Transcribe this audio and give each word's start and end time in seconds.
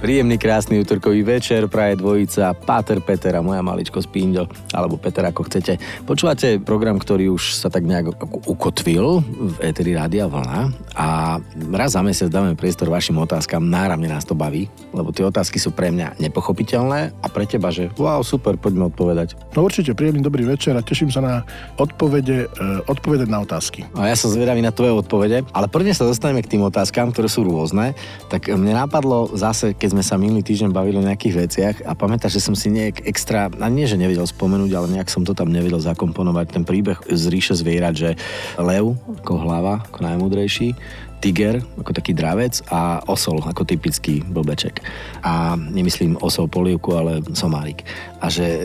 Príjemný, 0.00 0.40
krásny 0.40 0.80
útorkový 0.80 1.20
večer, 1.20 1.68
praje 1.68 2.00
dvojica 2.00 2.56
Páter 2.56 3.04
Peter 3.04 3.36
a 3.36 3.44
moja 3.44 3.60
maličko 3.60 4.00
Spíndo, 4.00 4.48
alebo 4.72 4.96
Peter 4.96 5.20
ako 5.28 5.44
chcete. 5.44 5.76
Počúvate 6.08 6.56
program, 6.56 6.96
ktorý 6.96 7.28
už 7.28 7.52
sa 7.52 7.68
tak 7.68 7.84
nejak 7.84 8.16
ukotvil 8.48 9.20
v 9.20 9.54
Eteri 9.60 9.92
Rádia 9.92 10.24
Vlna 10.24 10.72
a 10.96 11.36
raz 11.76 11.92
za 11.92 12.00
mesiac 12.00 12.32
dáme 12.32 12.56
priestor 12.56 12.88
vašim 12.88 13.20
otázkam, 13.20 13.60
náramne 13.60 14.08
nás 14.08 14.24
to 14.24 14.32
baví, 14.32 14.72
lebo 14.96 15.12
tie 15.12 15.20
otázky 15.20 15.60
sú 15.60 15.68
pre 15.68 15.92
mňa 15.92 16.16
nepochopiteľné 16.16 17.20
a 17.20 17.26
pre 17.28 17.44
teba, 17.44 17.68
že 17.68 17.92
wow, 18.00 18.24
super, 18.24 18.56
poďme 18.56 18.88
odpovedať. 18.88 19.36
No 19.52 19.68
určite, 19.68 19.92
príjemný 19.92 20.24
dobrý 20.24 20.48
večer 20.48 20.72
a 20.74 20.80
teším 20.80 21.12
sa 21.12 21.20
na 21.20 21.34
odpovede, 21.76 22.48
odpovedať 22.88 23.28
na 23.28 23.44
otázky. 23.44 23.84
A 24.00 24.08
ja 24.08 24.16
som 24.16 24.32
zvedavý 24.32 24.64
na 24.64 24.72
tvoje 24.72 24.96
odpovede, 24.96 25.44
ale 25.52 25.68
prvne 25.68 25.92
sa 25.92 26.08
dostaneme 26.08 26.40
k 26.40 26.56
tým 26.56 26.64
otázkam, 26.64 27.12
ktoré 27.12 27.28
sú 27.28 27.44
rôzne, 27.44 27.92
tak 28.32 28.48
mne 28.48 28.80
napadlo 28.80 29.28
zase, 29.36 29.76
keď 29.76 29.88
keď 29.90 29.98
sme 29.98 30.06
sa 30.06 30.22
minulý 30.22 30.46
týždeň 30.46 30.70
bavili 30.70 31.02
o 31.02 31.08
nejakých 31.10 31.34
veciach 31.34 31.76
a 31.82 31.98
pamätáš, 31.98 32.38
že 32.38 32.46
som 32.46 32.54
si 32.54 32.70
nejak 32.70 33.10
extra, 33.10 33.50
a 33.50 33.66
nie, 33.66 33.90
že 33.90 33.98
nevedel 33.98 34.22
spomenúť, 34.22 34.70
ale 34.70 34.86
nejak 34.86 35.10
som 35.10 35.26
to 35.26 35.34
tam 35.34 35.50
nevedel 35.50 35.82
zakomponovať, 35.82 36.46
ten 36.46 36.62
príbeh 36.62 37.02
z 37.10 37.24
ríše 37.26 37.58
zvierat, 37.58 37.98
že 37.98 38.14
lev 38.54 38.94
ako 39.18 39.34
hlava, 39.42 39.82
ako 39.90 40.06
najmudrejší, 40.06 40.78
tiger, 41.20 41.60
ako 41.76 41.92
taký 41.92 42.16
dravec 42.16 42.64
a 42.72 43.04
osol, 43.04 43.44
ako 43.44 43.68
typický 43.68 44.24
blbeček. 44.24 44.80
A 45.20 45.54
nemyslím 45.54 46.16
osol 46.18 46.48
polievku, 46.48 46.96
ale 46.96 47.20
somárik. 47.36 47.84
A 48.20 48.32
že 48.32 48.44
e, 48.44 48.60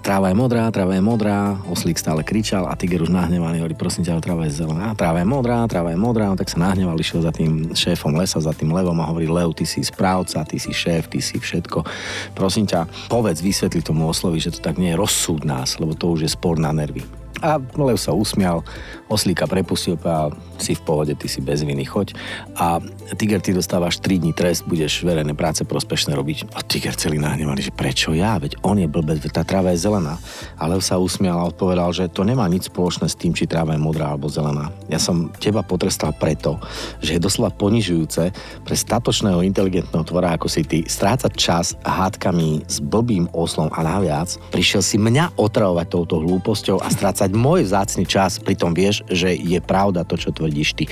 tráva 0.00 0.32
je 0.32 0.36
modrá, 0.36 0.68
tráva 0.72 0.96
je 0.96 1.04
modrá, 1.04 1.56
oslík 1.68 2.00
stále 2.00 2.24
kričal 2.24 2.64
a 2.68 2.76
tiger 2.76 3.04
už 3.04 3.12
nahnevaný 3.12 3.60
hovorí, 3.60 3.76
prosím 3.76 4.08
ťa, 4.08 4.24
tráva 4.24 4.48
je 4.48 4.56
zelená, 4.56 4.96
tráva 4.96 5.20
je 5.20 5.28
modrá, 5.28 5.64
tráva 5.68 5.92
je 5.92 6.00
modrá, 6.00 6.32
no, 6.32 6.36
tak 6.40 6.48
sa 6.48 6.60
nahneval, 6.60 6.96
išiel 6.96 7.24
za 7.24 7.32
tým 7.32 7.76
šéfom 7.76 8.16
lesa, 8.16 8.40
za 8.40 8.56
tým 8.56 8.72
levom 8.72 8.96
a 9.00 9.08
hovorí, 9.08 9.28
lev, 9.28 9.52
ty 9.52 9.68
si 9.68 9.84
správca, 9.84 10.44
ty 10.48 10.56
si 10.56 10.72
šéf, 10.72 11.12
ty 11.12 11.20
si 11.20 11.36
všetko. 11.36 11.84
Prosím 12.32 12.64
ťa, 12.68 13.08
povedz, 13.12 13.44
vysvetli 13.44 13.84
tomu 13.84 14.08
oslovi, 14.08 14.40
že 14.40 14.56
to 14.56 14.60
tak 14.64 14.80
nie 14.80 14.92
je 14.92 15.00
rozsúd 15.00 15.44
nás, 15.44 15.76
lebo 15.76 15.92
to 15.92 16.12
už 16.12 16.26
je 16.26 16.30
spor 16.32 16.56
na 16.56 16.72
nervy. 16.72 17.21
A 17.42 17.58
Lev 17.58 17.98
sa 17.98 18.14
usmial, 18.14 18.62
oslíka 19.10 19.50
prepustil 19.50 19.98
a 20.06 20.30
si 20.62 20.78
v 20.78 20.82
pohode, 20.86 21.12
ty 21.18 21.26
si 21.26 21.42
bez 21.42 21.66
viny, 21.66 21.82
choď. 21.82 22.14
A 22.54 22.78
Tiger, 23.18 23.42
ty 23.42 23.50
dostávaš 23.50 23.98
3 23.98 24.22
dní 24.22 24.32
trest, 24.32 24.62
budeš 24.64 25.02
verejné 25.02 25.34
práce 25.34 25.66
prospešné 25.66 26.14
robiť. 26.14 26.54
A 26.54 26.62
Tiger 26.62 26.94
celý 26.94 27.18
nahnevaný, 27.18 27.68
že 27.68 27.74
prečo 27.74 28.14
ja, 28.14 28.38
veď 28.38 28.62
on 28.62 28.78
je 28.78 28.86
blbec, 28.86 29.18
tá 29.34 29.42
tráva 29.42 29.74
je 29.74 29.82
zelená. 29.82 30.16
A 30.56 30.70
Lev 30.70 30.80
sa 30.80 31.02
usmial 31.02 31.42
a 31.42 31.50
odpovedal, 31.50 31.90
že 31.90 32.06
to 32.08 32.22
nemá 32.22 32.46
nič 32.46 32.70
spoločné 32.70 33.10
s 33.10 33.18
tým, 33.18 33.34
či 33.34 33.50
tráva 33.50 33.74
je 33.74 33.82
modrá 33.82 34.14
alebo 34.14 34.30
zelená. 34.30 34.70
Ja 34.86 35.02
som 35.02 35.34
teba 35.36 35.66
potrestal 35.66 36.14
preto, 36.14 36.62
že 37.02 37.18
je 37.18 37.20
doslova 37.20 37.50
ponižujúce 37.50 38.30
pre 38.62 38.76
statočného 38.78 39.42
inteligentného 39.42 40.06
tvora 40.06 40.38
ako 40.38 40.46
si 40.46 40.62
ty 40.62 40.78
strácať 40.86 41.32
čas 41.34 41.66
hádkami 41.82 42.64
s 42.68 42.78
blbým 42.78 43.28
oslom 43.34 43.68
a 43.72 43.82
naviac 43.82 44.36
prišiel 44.54 44.80
si 44.84 44.96
mňa 45.00 45.36
otravovať 45.36 45.86
touto 45.90 46.22
hlúposťou 46.22 46.78
a 46.80 46.88
strácať 46.88 47.31
strácať 47.32 47.40
môj 47.40 47.64
vzácny 47.64 48.04
čas, 48.04 48.36
pritom 48.36 48.76
vieš, 48.76 49.00
že 49.08 49.32
je 49.32 49.56
pravda 49.64 50.04
to, 50.04 50.20
čo 50.20 50.36
tvrdíš 50.36 50.76
ty. 50.76 50.84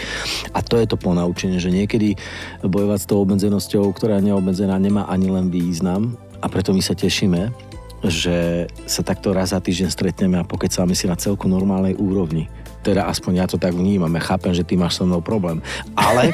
A 0.56 0.64
to 0.64 0.80
je 0.80 0.88
to 0.88 0.96
ponaučenie, 0.96 1.60
že 1.60 1.69
niekedy 1.69 2.16
bojovať 2.64 2.98
s 3.05 3.08
tou 3.08 3.20
obmedzenosťou, 3.20 3.92
ktorá 3.92 4.19
je 4.19 4.33
neobmedzená, 4.33 4.80
nemá 4.80 5.05
ani 5.12 5.28
len 5.28 5.52
význam 5.52 6.16
a 6.41 6.48
preto 6.48 6.72
my 6.72 6.80
sa 6.80 6.96
tešíme, 6.96 7.52
že 8.00 8.64
sa 8.88 9.05
takto 9.05 9.36
raz 9.36 9.52
za 9.52 9.61
týždeň 9.61 9.92
stretneme 9.92 10.41
a 10.41 10.48
pokecáme 10.48 10.96
si 10.96 11.05
na 11.05 11.20
celku 11.20 11.44
normálnej 11.44 11.92
úrovni. 12.00 12.48
Teda 12.80 13.05
aspoň 13.12 13.33
ja 13.36 13.45
to 13.45 13.61
tak 13.61 13.77
vnímam, 13.77 14.08
ja 14.17 14.24
chápem, 14.24 14.56
že 14.56 14.64
ty 14.64 14.73
máš 14.80 14.96
so 14.96 15.05
mnou 15.05 15.20
problém. 15.20 15.61
Ale 15.92 16.33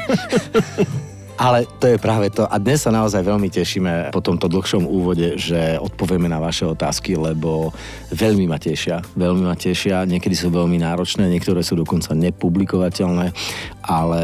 Ale 1.37 1.69
to 1.77 1.85
je 1.93 2.01
práve 2.01 2.33
to. 2.33 2.49
A 2.49 2.57
dnes 2.57 2.81
sa 2.81 2.89
naozaj 2.89 3.21
veľmi 3.21 3.53
tešíme 3.53 4.09
po 4.09 4.25
tomto 4.25 4.49
dlhšom 4.49 4.89
úvode, 4.89 5.37
že 5.37 5.77
odpovieme 5.77 6.25
na 6.25 6.41
vaše 6.41 6.65
otázky, 6.65 7.13
lebo 7.13 7.69
veľmi 8.09 8.49
ma 8.49 8.57
tešia. 8.57 9.05
Veľmi 9.13 9.45
ma 9.45 9.53
tešia. 9.53 10.01
Niekedy 10.09 10.33
sú 10.33 10.49
veľmi 10.49 10.81
náročné, 10.81 11.29
niektoré 11.29 11.61
sú 11.61 11.77
dokonca 11.77 12.17
nepublikovateľné, 12.17 13.37
ale 13.85 14.21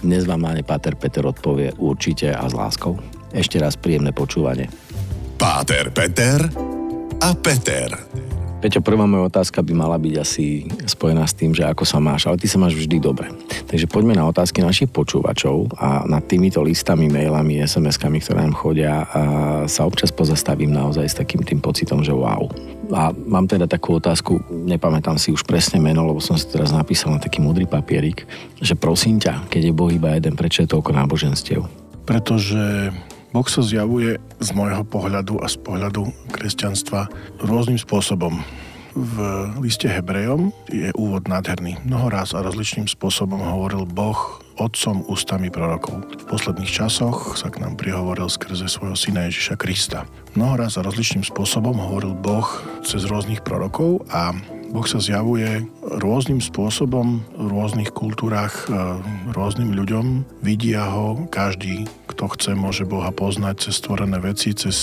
dnes 0.00 0.24
vám 0.24 0.40
na 0.40 0.56
Páter 0.64 0.96
Peter 0.96 1.20
odpovie 1.28 1.76
určite 1.76 2.32
a 2.32 2.48
s 2.48 2.56
láskou. 2.56 2.96
Ešte 3.36 3.60
raz 3.60 3.76
príjemné 3.76 4.16
počúvanie. 4.16 4.72
Páter 5.36 5.92
Peter 5.92 6.48
a 7.20 7.30
Peter. 7.36 8.23
Peťo, 8.64 8.80
prvá 8.80 9.04
moja 9.04 9.28
otázka 9.28 9.60
by 9.60 9.76
mala 9.76 10.00
byť 10.00 10.14
asi 10.16 10.64
spojená 10.88 11.28
s 11.28 11.36
tým, 11.36 11.52
že 11.52 11.68
ako 11.68 11.84
sa 11.84 12.00
máš, 12.00 12.24
ale 12.24 12.40
ty 12.40 12.48
sa 12.48 12.56
máš 12.56 12.72
vždy 12.80 12.96
dobre. 12.96 13.28
Takže 13.68 13.84
poďme 13.84 14.16
na 14.16 14.24
otázky 14.24 14.64
našich 14.64 14.88
počúvačov 14.88 15.76
a 15.76 16.08
nad 16.08 16.24
týmito 16.24 16.64
listami, 16.64 17.12
mailami, 17.12 17.60
SMS-kami, 17.60 18.24
ktoré 18.24 18.40
nám 18.40 18.56
chodia 18.56 19.04
a 19.04 19.20
sa 19.68 19.84
občas 19.84 20.08
pozastavím 20.16 20.72
naozaj 20.72 21.04
s 21.04 21.18
takým 21.20 21.44
tým 21.44 21.60
pocitom, 21.60 22.00
že 22.00 22.16
wow. 22.16 22.48
A 22.88 23.12
mám 23.12 23.44
teda 23.44 23.68
takú 23.68 24.00
otázku, 24.00 24.40
nepamätám 24.48 25.20
si 25.20 25.28
už 25.28 25.44
presne 25.44 25.76
meno, 25.76 26.08
lebo 26.08 26.24
som 26.24 26.40
si 26.40 26.48
teraz 26.48 26.72
napísal 26.72 27.12
na 27.12 27.20
taký 27.20 27.44
modrý 27.44 27.68
papierik, 27.68 28.24
že 28.64 28.72
prosím 28.80 29.20
ťa, 29.20 29.44
keď 29.52 29.60
je 29.60 29.76
Boh 29.76 29.92
iba 29.92 30.16
jeden, 30.16 30.40
prečo 30.40 30.64
je 30.64 30.72
toľko 30.72 30.96
náboženstiev? 31.04 31.60
Pretože 32.08 32.96
Boh 33.34 33.50
sa 33.50 33.66
zjavuje 33.66 34.22
z 34.38 34.48
môjho 34.54 34.86
pohľadu 34.86 35.42
a 35.42 35.50
z 35.50 35.58
pohľadu 35.58 36.06
kresťanstva 36.30 37.10
rôznym 37.42 37.82
spôsobom. 37.82 38.38
V 38.94 39.14
liste 39.58 39.90
Hebrejom 39.90 40.54
je 40.70 40.94
úvod 40.94 41.26
nádherný. 41.26 41.82
Mnoho 41.82 42.14
raz 42.14 42.30
a 42.30 42.46
rozličným 42.46 42.86
spôsobom 42.86 43.42
hovoril 43.42 43.90
Boh 43.90 44.38
otcom 44.54 45.02
ústami 45.10 45.50
prorokov. 45.50 46.06
V 46.14 46.24
posledných 46.30 46.70
časoch 46.70 47.34
sa 47.34 47.50
k 47.50 47.58
nám 47.58 47.74
prihovoril 47.74 48.30
skrze 48.30 48.70
svojho 48.70 48.94
syna 48.94 49.26
Ježiša 49.26 49.58
Krista. 49.58 50.06
Mnoho 50.38 50.54
raz 50.54 50.78
a 50.78 50.86
rozličným 50.86 51.26
spôsobom 51.26 51.74
hovoril 51.74 52.14
Boh 52.14 52.46
cez 52.86 53.02
rôznych 53.02 53.42
prorokov 53.42 54.06
a 54.14 54.30
Boh 54.74 54.90
sa 54.90 54.98
zjavuje 54.98 55.70
rôznym 56.02 56.42
spôsobom 56.42 57.22
v 57.30 57.46
rôznych 57.46 57.94
kultúrach 57.94 58.66
e, 58.66 58.98
rôznym 59.30 59.70
ľuďom. 59.70 60.26
Vidia 60.42 60.90
ho, 60.90 61.30
každý, 61.30 61.86
kto 62.10 62.26
chce, 62.34 62.58
môže 62.58 62.82
Boha 62.82 63.14
poznať 63.14 63.70
cez 63.70 63.78
stvorené 63.78 64.18
veci, 64.18 64.50
cez 64.50 64.74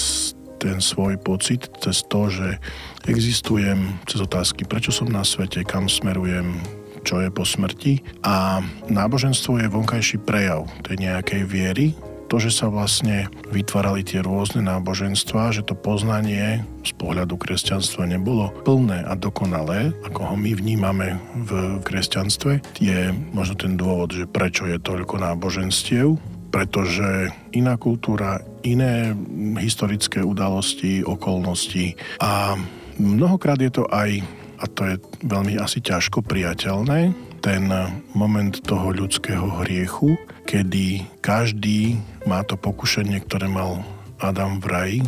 ten 0.64 0.80
svoj 0.80 1.20
pocit, 1.20 1.68
cez 1.84 2.08
to, 2.08 2.32
že 2.32 2.56
existujem, 3.04 4.00
cez 4.08 4.24
otázky, 4.24 4.64
prečo 4.64 4.96
som 4.96 5.12
na 5.12 5.28
svete, 5.28 5.68
kam 5.68 5.92
smerujem, 5.92 6.56
čo 7.04 7.20
je 7.20 7.28
po 7.28 7.44
smrti. 7.44 8.00
A 8.24 8.64
náboženstvo 8.88 9.60
je 9.60 9.68
vonkajší 9.68 10.24
prejav 10.24 10.72
tej 10.88 11.04
nejakej 11.04 11.44
viery, 11.44 11.92
to, 12.32 12.40
že 12.40 12.64
sa 12.64 12.72
vlastne 12.72 13.28
vytvárali 13.52 14.08
tie 14.08 14.24
rôzne 14.24 14.64
náboženstva, 14.64 15.52
že 15.52 15.68
to 15.68 15.76
poznanie 15.76 16.64
z 16.88 16.96
pohľadu 16.96 17.36
kresťanstva 17.36 18.08
nebolo 18.08 18.56
plné 18.64 19.04
a 19.04 19.20
dokonalé, 19.20 19.92
ako 20.08 20.32
ho 20.32 20.36
my 20.40 20.56
vnímame 20.56 21.20
v 21.36 21.84
kresťanstve, 21.84 22.80
je 22.80 23.12
možno 23.36 23.60
ten 23.60 23.76
dôvod, 23.76 24.16
že 24.16 24.32
prečo 24.32 24.64
je 24.64 24.80
toľko 24.80 25.20
náboženstiev, 25.20 26.16
pretože 26.56 27.36
iná 27.52 27.76
kultúra, 27.76 28.40
iné 28.64 29.12
historické 29.60 30.24
udalosti, 30.24 31.04
okolnosti 31.04 32.00
a 32.24 32.56
mnohokrát 32.96 33.60
je 33.60 33.72
to 33.76 33.84
aj, 33.92 34.24
a 34.56 34.66
to 34.72 34.82
je 34.88 34.96
veľmi 35.28 35.60
asi 35.60 35.84
ťažko 35.84 36.24
priateľné, 36.24 37.31
ten 37.42 37.74
moment 38.14 38.54
toho 38.62 38.94
ľudského 38.94 39.66
hriechu, 39.66 40.14
kedy 40.46 41.10
každý 41.26 41.98
má 42.30 42.46
to 42.46 42.54
pokušenie, 42.54 43.18
ktoré 43.26 43.50
mal 43.50 43.82
Adam 44.22 44.62
v 44.62 44.66
raji, 44.70 45.00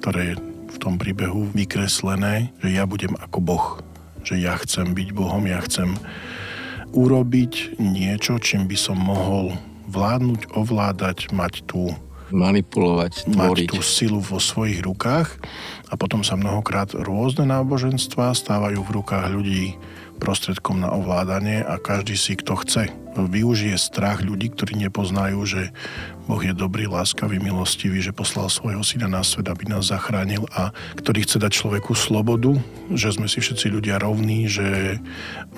ktoré 0.00 0.32
je 0.32 0.36
v 0.72 0.76
tom 0.80 0.96
príbehu 0.96 1.52
vykreslené, 1.52 2.48
že 2.64 2.72
ja 2.72 2.88
budem 2.88 3.12
ako 3.20 3.38
Boh. 3.44 3.66
Že 4.24 4.40
ja 4.40 4.56
chcem 4.64 4.96
byť 4.96 5.08
Bohom, 5.12 5.44
ja 5.44 5.60
chcem 5.60 5.92
urobiť 6.96 7.76
niečo, 7.76 8.40
čím 8.40 8.64
by 8.64 8.76
som 8.76 8.96
mohol 8.96 9.52
vládnuť, 9.92 10.56
ovládať, 10.56 11.28
mať 11.36 11.68
tú 11.68 11.92
manipulovať, 12.32 13.28
tvoriť. 13.28 13.68
Mať 13.68 13.76
tú 13.76 13.80
silu 13.84 14.16
vo 14.24 14.40
svojich 14.40 14.80
rukách 14.80 15.36
a 15.92 15.94
potom 16.00 16.24
sa 16.24 16.40
mnohokrát 16.40 16.96
rôzne 16.96 17.44
náboženstva 17.44 18.32
stávajú 18.32 18.80
v 18.80 18.94
rukách 18.96 19.26
ľudí 19.28 19.76
prostredkom 20.22 20.78
na 20.78 20.94
ovládanie 20.94 21.66
a 21.66 21.82
každý 21.82 22.14
si, 22.14 22.38
kto 22.38 22.54
chce, 22.62 23.01
využije 23.16 23.76
strach 23.76 24.24
ľudí, 24.24 24.52
ktorí 24.52 24.78
nepoznajú, 24.88 25.40
že 25.44 25.62
Boh 26.30 26.38
je 26.38 26.54
dobrý, 26.54 26.86
láskavý, 26.86 27.42
milostivý, 27.42 27.98
že 27.98 28.14
poslal 28.14 28.46
svojho 28.46 28.80
syna 28.86 29.10
na 29.10 29.26
svet, 29.26 29.50
aby 29.50 29.66
nás 29.66 29.90
zachránil 29.90 30.46
a 30.54 30.70
ktorý 30.94 31.26
chce 31.26 31.42
dať 31.42 31.52
človeku 31.52 31.92
slobodu, 31.98 32.54
že 32.94 33.10
sme 33.10 33.26
si 33.26 33.42
všetci 33.42 33.66
ľudia 33.74 33.98
rovní, 33.98 34.46
že 34.46 34.98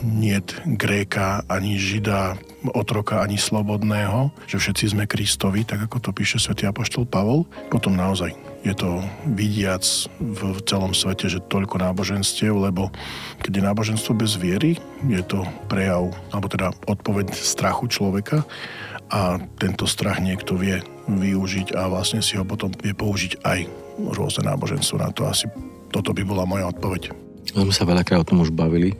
nie 0.00 0.36
Gréka, 0.64 1.44
ani 1.46 1.76
Žida, 1.78 2.40
otroka, 2.72 3.20
ani 3.20 3.36
slobodného, 3.36 4.32
že 4.48 4.56
všetci 4.56 4.96
sme 4.96 5.04
Kristovi, 5.04 5.68
tak 5.68 5.84
ako 5.84 6.00
to 6.00 6.10
píše 6.16 6.40
svätý 6.40 6.64
Apoštol 6.64 7.04
Pavol, 7.04 7.44
potom 7.68 7.92
naozaj 7.92 8.32
je 8.64 8.72
to 8.72 9.04
vidiac 9.28 9.84
v 10.16 10.56
celom 10.64 10.96
svete, 10.96 11.28
že 11.28 11.44
toľko 11.52 11.84
náboženstiev, 11.84 12.56
lebo 12.56 12.88
keď 13.44 13.60
je 13.60 13.62
náboženstvo 13.68 14.16
bez 14.16 14.40
viery, 14.40 14.80
je 15.04 15.20
to 15.20 15.44
prejav, 15.68 16.08
alebo 16.32 16.48
teda 16.48 16.72
odpoveď 16.88 17.28
strachu 17.44 17.84
človeka 17.92 18.48
a 19.12 19.36
tento 19.60 19.84
strach 19.84 20.18
niekto 20.24 20.56
vie 20.56 20.80
využiť 21.04 21.76
a 21.76 21.92
vlastne 21.92 22.24
si 22.24 22.40
ho 22.40 22.44
potom 22.48 22.72
vie 22.80 22.96
použiť 22.96 23.44
aj 23.44 23.58
rôzne 24.16 24.48
náboženstvo 24.48 24.96
na 24.96 25.12
to. 25.12 25.28
Asi 25.28 25.44
toto 25.92 26.16
by 26.16 26.24
bola 26.24 26.48
moja 26.48 26.66
odpoveď. 26.72 27.12
Sme 27.44 27.70
sa 27.70 27.84
veľakrát 27.84 28.24
o 28.24 28.26
tom 28.26 28.40
už 28.40 28.50
bavili, 28.50 28.96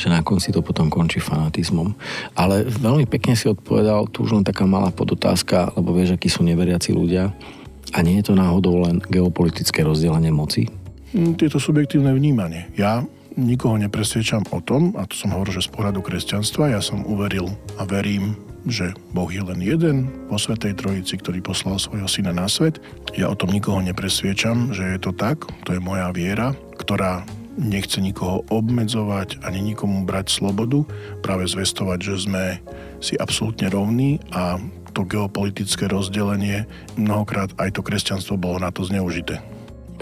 že 0.00 0.08
na 0.08 0.24
konci 0.24 0.48
to 0.50 0.64
potom 0.64 0.88
končí 0.88 1.20
fanatizmom. 1.20 1.92
Ale 2.32 2.64
veľmi 2.64 3.04
pekne 3.04 3.36
si 3.36 3.46
odpovedal, 3.46 4.08
tu 4.08 4.24
už 4.24 4.40
len 4.40 4.44
taká 4.48 4.64
malá 4.64 4.88
podotázka, 4.88 5.76
lebo 5.76 5.92
vieš, 5.92 6.16
akí 6.16 6.32
sú 6.32 6.40
neveriaci 6.42 6.96
ľudia. 6.96 7.30
A 7.92 7.98
nie 8.00 8.18
je 8.18 8.32
to 8.32 8.34
náhodou 8.34 8.80
len 8.80 9.04
geopolitické 9.06 9.84
rozdelenie 9.84 10.32
moci? 10.32 10.72
Hm, 11.12 11.36
Tieto 11.36 11.60
subjektívne 11.60 12.16
vnímanie. 12.16 12.72
Ja 12.74 13.04
nikoho 13.36 13.76
nepresviečam 13.80 14.44
o 14.52 14.60
tom, 14.60 14.96
a 14.96 15.08
to 15.08 15.14
som 15.16 15.32
hovoril, 15.34 15.60
že 15.60 15.68
z 15.68 15.74
pohľadu 15.74 16.00
kresťanstva, 16.04 16.74
ja 16.76 16.80
som 16.80 17.04
uveril 17.04 17.50
a 17.80 17.84
verím 17.84 18.36
že 18.62 18.94
Boh 19.10 19.26
je 19.26 19.42
len 19.42 19.58
jeden 19.58 20.06
vo 20.30 20.38
Svetej 20.38 20.78
Trojici, 20.78 21.18
ktorý 21.18 21.42
poslal 21.42 21.82
svojho 21.82 22.06
syna 22.06 22.30
na 22.30 22.46
svet. 22.46 22.78
Ja 23.18 23.26
o 23.26 23.38
tom 23.38 23.50
nikoho 23.50 23.82
nepresviečam, 23.82 24.70
že 24.70 24.86
je 24.94 24.98
to 25.02 25.10
tak. 25.10 25.42
To 25.66 25.74
je 25.74 25.82
moja 25.82 26.14
viera, 26.14 26.54
ktorá 26.78 27.26
nechce 27.58 28.00
nikoho 28.00 28.46
obmedzovať 28.48 29.44
ani 29.44 29.74
nikomu 29.74 30.08
brať 30.08 30.32
slobodu, 30.32 30.86
práve 31.20 31.44
zvestovať, 31.44 31.98
že 32.00 32.14
sme 32.24 32.44
si 33.02 33.18
absolútne 33.18 33.68
rovní 33.68 34.22
a 34.32 34.56
to 34.92 35.08
geopolitické 35.08 35.88
rozdelenie, 35.88 36.68
mnohokrát 37.00 37.52
aj 37.56 37.76
to 37.76 37.80
kresťanstvo 37.80 38.36
bolo 38.36 38.60
na 38.60 38.68
to 38.72 38.84
zneužité. 38.84 39.51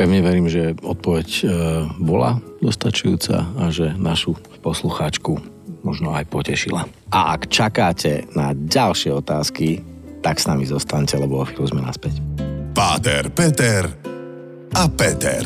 Pevne 0.00 0.24
verím, 0.24 0.48
že 0.48 0.72
odpoveď 0.80 1.28
e, 1.28 1.44
bola 2.00 2.40
dostačujúca 2.64 3.52
a 3.52 3.68
že 3.68 3.92
našu 4.00 4.32
poslucháčku 4.64 5.36
možno 5.84 6.16
aj 6.16 6.24
potešila. 6.24 6.88
A 7.12 7.36
ak 7.36 7.52
čakáte 7.52 8.24
na 8.32 8.56
ďalšie 8.56 9.12
otázky, 9.12 9.84
tak 10.24 10.40
s 10.40 10.48
nami 10.48 10.64
zostaňte, 10.64 11.20
lebo 11.20 11.44
o 11.44 11.44
chvíľu 11.44 11.76
sme 11.76 11.84
naspäť. 11.84 12.16
Páter, 12.72 13.28
Peter 13.28 13.92
a 14.72 14.88
Peter. 14.88 15.44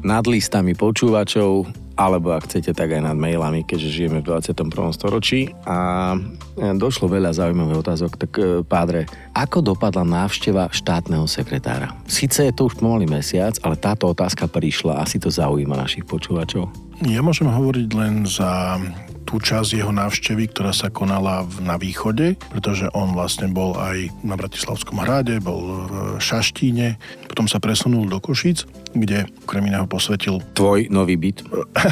Nad 0.00 0.24
listami 0.24 0.72
počúvačov 0.72 1.68
alebo 1.96 2.36
ak 2.36 2.44
chcete, 2.44 2.76
tak 2.76 2.92
aj 2.92 3.02
nad 3.02 3.16
mailami, 3.16 3.64
keďže 3.64 3.88
žijeme 3.88 4.20
v 4.20 4.36
21. 4.36 4.68
storočí. 4.92 5.56
A 5.64 6.12
e, 6.60 6.76
došlo 6.76 7.08
veľa 7.08 7.32
zaujímavých 7.32 7.80
otázok. 7.80 8.10
Tak 8.20 8.30
e, 8.36 8.42
pádre, 8.62 9.08
ako 9.32 9.74
dopadla 9.74 10.04
návšteva 10.04 10.68
štátneho 10.68 11.24
sekretára? 11.24 11.96
Sice 12.04 12.46
je 12.46 12.52
to 12.52 12.68
už 12.68 12.76
pomaly 12.76 13.08
mesiac, 13.08 13.56
ale 13.64 13.80
táto 13.80 14.12
otázka 14.12 14.44
prišla. 14.44 15.00
Asi 15.00 15.16
to 15.16 15.32
zaujíma 15.32 15.74
našich 15.74 16.04
počúvačov. 16.04 16.68
Ja 17.04 17.20
môžem 17.20 17.48
hovoriť 17.48 17.88
len 17.92 18.24
za 18.24 18.80
tú 19.26 19.42
časť 19.42 19.82
jeho 19.82 19.90
návštevy, 19.90 20.54
ktorá 20.54 20.70
sa 20.70 20.88
konala 20.88 21.42
na 21.58 21.74
východe, 21.74 22.38
pretože 22.54 22.86
on 22.94 23.12
vlastne 23.12 23.50
bol 23.50 23.74
aj 23.74 24.08
na 24.22 24.38
Bratislavskom 24.38 25.02
hrade, 25.02 25.42
bol 25.42 25.90
v 25.90 25.94
Šaštíne, 26.22 26.94
potom 27.26 27.50
sa 27.50 27.58
presunul 27.58 28.06
do 28.06 28.22
Košic, 28.22 28.62
kde 28.94 29.26
okrem 29.42 29.66
iného 29.66 29.90
posvetil 29.90 30.38
Tvoj 30.54 30.86
nový 30.94 31.18
byt? 31.18 31.42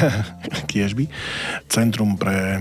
Kiežby, 0.71 1.11
Centrum 1.67 2.15
pre 2.15 2.57
e, 2.57 2.59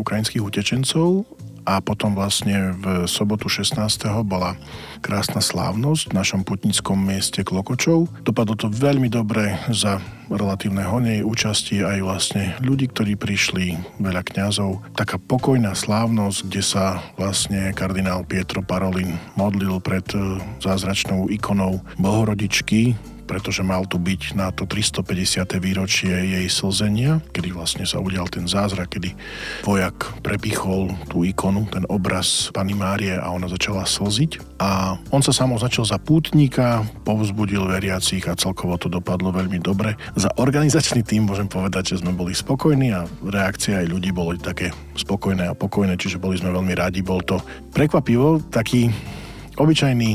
ukrajinských 0.00 0.40
utečencov 0.40 1.28
a 1.64 1.80
potom 1.80 2.12
vlastne 2.12 2.76
v 2.76 3.08
sobotu 3.08 3.48
16. 3.48 3.80
bola 4.24 4.56
krásna 5.00 5.40
slávnosť 5.40 6.12
v 6.12 6.16
našom 6.16 6.40
putnickom 6.44 6.96
mieste 6.96 7.44
Klokočov. 7.44 8.08
Dopadlo 8.24 8.56
to 8.56 8.68
veľmi 8.72 9.08
dobre 9.08 9.56
za 9.72 10.00
relatívne 10.32 10.84
honej 10.84 11.20
účasti 11.24 11.84
aj 11.84 11.98
vlastne 12.00 12.44
ľudí, 12.64 12.88
ktorí 12.88 13.16
prišli, 13.16 13.76
veľa 14.00 14.24
kňazov. 14.24 14.80
Taká 14.96 15.20
pokojná 15.20 15.76
slávnosť, 15.76 16.38
kde 16.48 16.62
sa 16.64 17.00
vlastne 17.20 17.72
kardinál 17.76 18.24
Pietro 18.24 18.64
Parolin 18.64 19.20
modlil 19.36 19.80
pred 19.84 20.04
e, 20.16 20.40
zázračnou 20.64 21.28
ikonou 21.28 21.84
Bohorodičky, 22.00 22.96
pretože 23.24 23.64
mal 23.64 23.88
tu 23.88 23.96
byť 23.96 24.36
na 24.36 24.52
to 24.52 24.68
350. 24.68 25.48
výročie 25.58 26.12
jej 26.12 26.46
slzenia, 26.48 27.20
kedy 27.32 27.50
vlastne 27.56 27.84
sa 27.88 27.98
udial 27.98 28.28
ten 28.28 28.44
zázrak, 28.44 28.96
kedy 28.96 29.16
vojak 29.64 29.96
prepichol 30.20 30.92
tú 31.08 31.24
ikonu, 31.24 31.66
ten 31.68 31.88
obraz 31.88 32.52
Pany 32.52 32.76
Márie 32.76 33.16
a 33.16 33.32
ona 33.32 33.48
začala 33.48 33.88
slziť. 33.88 34.60
A 34.60 35.00
on 35.10 35.20
sa 35.24 35.32
samo 35.32 35.56
začal 35.56 35.88
za 35.88 35.98
pútnika, 35.98 36.84
povzbudil 37.02 37.64
veriacich 37.66 38.24
a 38.28 38.38
celkovo 38.38 38.76
to 38.76 38.92
dopadlo 38.92 39.32
veľmi 39.32 39.58
dobre. 39.60 39.96
Za 40.14 40.30
organizačný 40.36 41.02
tým 41.02 41.28
môžem 41.28 41.48
povedať, 41.48 41.96
že 41.96 42.00
sme 42.04 42.12
boli 42.12 42.36
spokojní 42.36 42.92
a 42.92 43.08
reakcia 43.24 43.82
aj 43.82 43.90
ľudí 43.90 44.12
boli 44.12 44.36
také 44.38 44.70
spokojné 44.94 45.50
a 45.50 45.58
pokojné, 45.58 45.96
čiže 45.96 46.20
boli 46.20 46.36
sme 46.36 46.52
veľmi 46.52 46.74
radi. 46.76 47.00
Bol 47.00 47.24
to 47.24 47.40
prekvapivo 47.72 48.44
taký 48.52 48.92
obyčajný 49.58 50.10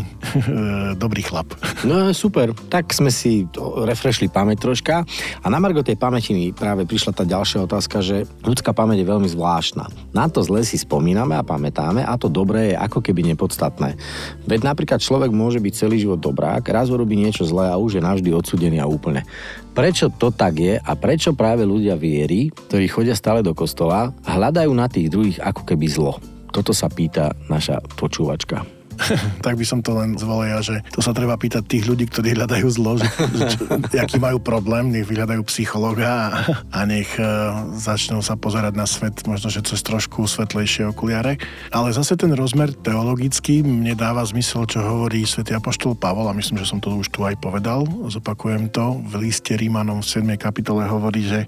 dobrý 1.03 1.21
chlap. 1.23 1.51
No 1.89 2.11
super, 2.11 2.51
tak 2.67 2.91
sme 2.91 3.07
si 3.09 3.47
refreshli 3.87 4.27
pamäť 4.27 4.67
troška 4.67 5.01
a 5.41 5.47
na 5.47 5.57
Margo 5.57 5.79
tej 5.79 5.95
pamäti 5.95 6.35
mi 6.35 6.51
práve 6.51 6.83
prišla 6.83 7.15
tá 7.15 7.23
ďalšia 7.23 7.63
otázka, 7.65 8.03
že 8.03 8.27
ľudská 8.43 8.75
pamäť 8.75 9.01
je 9.01 9.09
veľmi 9.09 9.29
zvláštna. 9.31 9.87
Na 10.11 10.27
to 10.27 10.43
zle 10.43 10.61
si 10.61 10.75
spomíname 10.75 11.39
a 11.39 11.45
pamätáme 11.45 12.03
a 12.03 12.13
to 12.19 12.27
dobré 12.27 12.75
je 12.75 12.75
ako 12.75 12.99
keby 12.99 13.31
nepodstatné. 13.31 13.95
Veď 14.43 14.67
napríklad 14.67 14.99
človek 14.99 15.31
môže 15.31 15.63
byť 15.63 15.73
celý 15.73 16.03
život 16.03 16.19
dobrák, 16.19 16.67
raz 16.67 16.91
urobí 16.91 17.15
niečo 17.15 17.47
zlé 17.47 17.71
a 17.71 17.79
už 17.79 17.97
je 17.97 18.05
navždy 18.05 18.29
odsudený 18.35 18.77
a 18.83 18.89
úplne. 18.91 19.23
Prečo 19.71 20.11
to 20.11 20.35
tak 20.35 20.59
je 20.59 20.75
a 20.75 20.91
prečo 20.99 21.31
práve 21.31 21.63
ľudia 21.63 21.95
vierí, 21.95 22.51
ktorí 22.67 22.91
chodia 22.91 23.15
stále 23.15 23.39
do 23.39 23.55
kostola, 23.55 24.11
hľadajú 24.27 24.71
na 24.75 24.91
tých 24.91 25.07
druhých 25.07 25.39
ako 25.39 25.63
keby 25.63 25.87
zlo? 25.87 26.19
Toto 26.49 26.73
sa 26.73 26.89
pýta 26.89 27.31
naša 27.47 27.79
počúvačka. 27.95 28.78
tak 29.45 29.55
by 29.55 29.65
som 29.65 29.79
to 29.79 29.95
len 29.95 30.15
zvolil, 30.19 30.59
že 30.59 30.83
to 30.91 30.99
sa 30.99 31.15
treba 31.15 31.39
pýtať 31.39 31.63
tých 31.65 31.85
ľudí, 31.87 32.05
ktorí 32.09 32.35
hľadajú 32.35 32.67
zlo, 32.69 32.99
že, 32.99 33.07
že, 33.89 33.97
aký 34.03 34.19
majú 34.19 34.39
problém, 34.43 34.91
nech 34.91 35.07
vyhľadajú 35.07 35.41
psychologa 35.47 36.09
a, 36.09 36.27
a 36.71 36.79
nech 36.85 37.09
uh, 37.17 37.67
začnú 37.75 38.19
sa 38.19 38.35
pozerať 38.35 38.73
na 38.75 38.85
svet 38.87 39.23
možno, 39.25 39.47
že 39.51 39.63
cez 39.63 39.79
trošku 39.83 40.27
svetlejšie 40.27 40.91
okuliare. 40.91 41.39
Ale 41.71 41.95
zase 41.95 42.19
ten 42.19 42.31
rozmer 42.35 42.71
teologický 42.75 43.63
mne 43.63 43.95
dáva 43.95 44.23
zmysel, 44.25 44.67
čo 44.67 44.83
hovorí 44.83 45.23
svätý 45.23 45.55
Apoštol 45.55 45.95
Pavol 45.95 46.27
a 46.27 46.37
myslím, 46.37 46.59
že 46.61 46.69
som 46.69 46.79
to 46.83 46.93
už 46.93 47.09
tu 47.11 47.23
aj 47.23 47.39
povedal, 47.39 47.87
zopakujem 48.09 48.71
to. 48.71 48.99
V 49.09 49.13
liste 49.23 49.55
Rímanom 49.55 50.03
v 50.03 50.09
7. 50.23 50.35
kapitole 50.35 50.85
hovorí, 50.85 51.25
že 51.25 51.39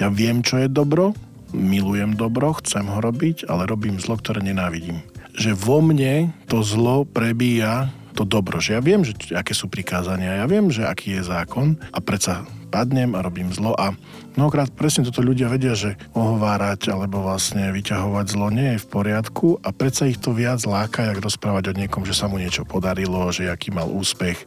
ja 0.00 0.08
viem, 0.08 0.40
čo 0.40 0.56
je 0.56 0.68
dobro, 0.70 1.12
milujem 1.52 2.14
dobro, 2.14 2.56
chcem 2.62 2.86
ho 2.86 2.98
robiť, 3.02 3.50
ale 3.50 3.66
robím 3.66 3.98
zlo, 3.98 4.16
ktoré 4.16 4.40
nenávidím 4.40 5.02
že 5.34 5.56
vo 5.56 5.82
mne 5.84 6.32
to 6.46 6.62
zlo 6.62 7.06
prebíja 7.06 7.90
to 8.14 8.28
dobro. 8.28 8.60
Že 8.60 8.70
ja 8.76 8.80
viem, 8.82 9.00
že, 9.06 9.14
aké 9.32 9.56
sú 9.56 9.70
prikázania, 9.70 10.42
ja 10.42 10.46
viem, 10.50 10.68
že 10.68 10.84
aký 10.84 11.16
je 11.18 11.22
zákon 11.24 11.78
a 11.94 11.98
predsa 12.02 12.44
padnem 12.70 13.18
a 13.18 13.24
robím 13.26 13.50
zlo 13.50 13.74
a 13.74 13.90
mnohokrát 14.38 14.70
presne 14.70 15.02
toto 15.02 15.26
ľudia 15.26 15.50
vedia, 15.50 15.74
že 15.74 15.98
ohovárať 16.14 16.94
alebo 16.94 17.18
vlastne 17.18 17.74
vyťahovať 17.74 18.26
zlo 18.30 18.46
nie 18.54 18.78
je 18.78 18.82
v 18.86 18.90
poriadku 18.94 19.58
a 19.58 19.74
predsa 19.74 20.06
ich 20.06 20.22
to 20.22 20.30
viac 20.30 20.62
láka, 20.62 21.02
jak 21.02 21.18
rozprávať 21.18 21.74
o 21.74 21.76
niekom, 21.76 22.06
že 22.06 22.14
sa 22.14 22.30
mu 22.30 22.38
niečo 22.38 22.62
podarilo, 22.62 23.26
že 23.34 23.50
aký 23.50 23.74
mal 23.74 23.90
úspech. 23.90 24.38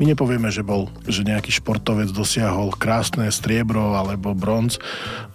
My 0.00 0.08
nepovieme, 0.08 0.48
že 0.48 0.64
bol, 0.64 0.88
že 1.04 1.20
nejaký 1.20 1.52
športovec 1.52 2.08
dosiahol 2.16 2.72
krásne 2.72 3.28
striebro 3.28 3.92
alebo 3.92 4.32
bronz, 4.32 4.80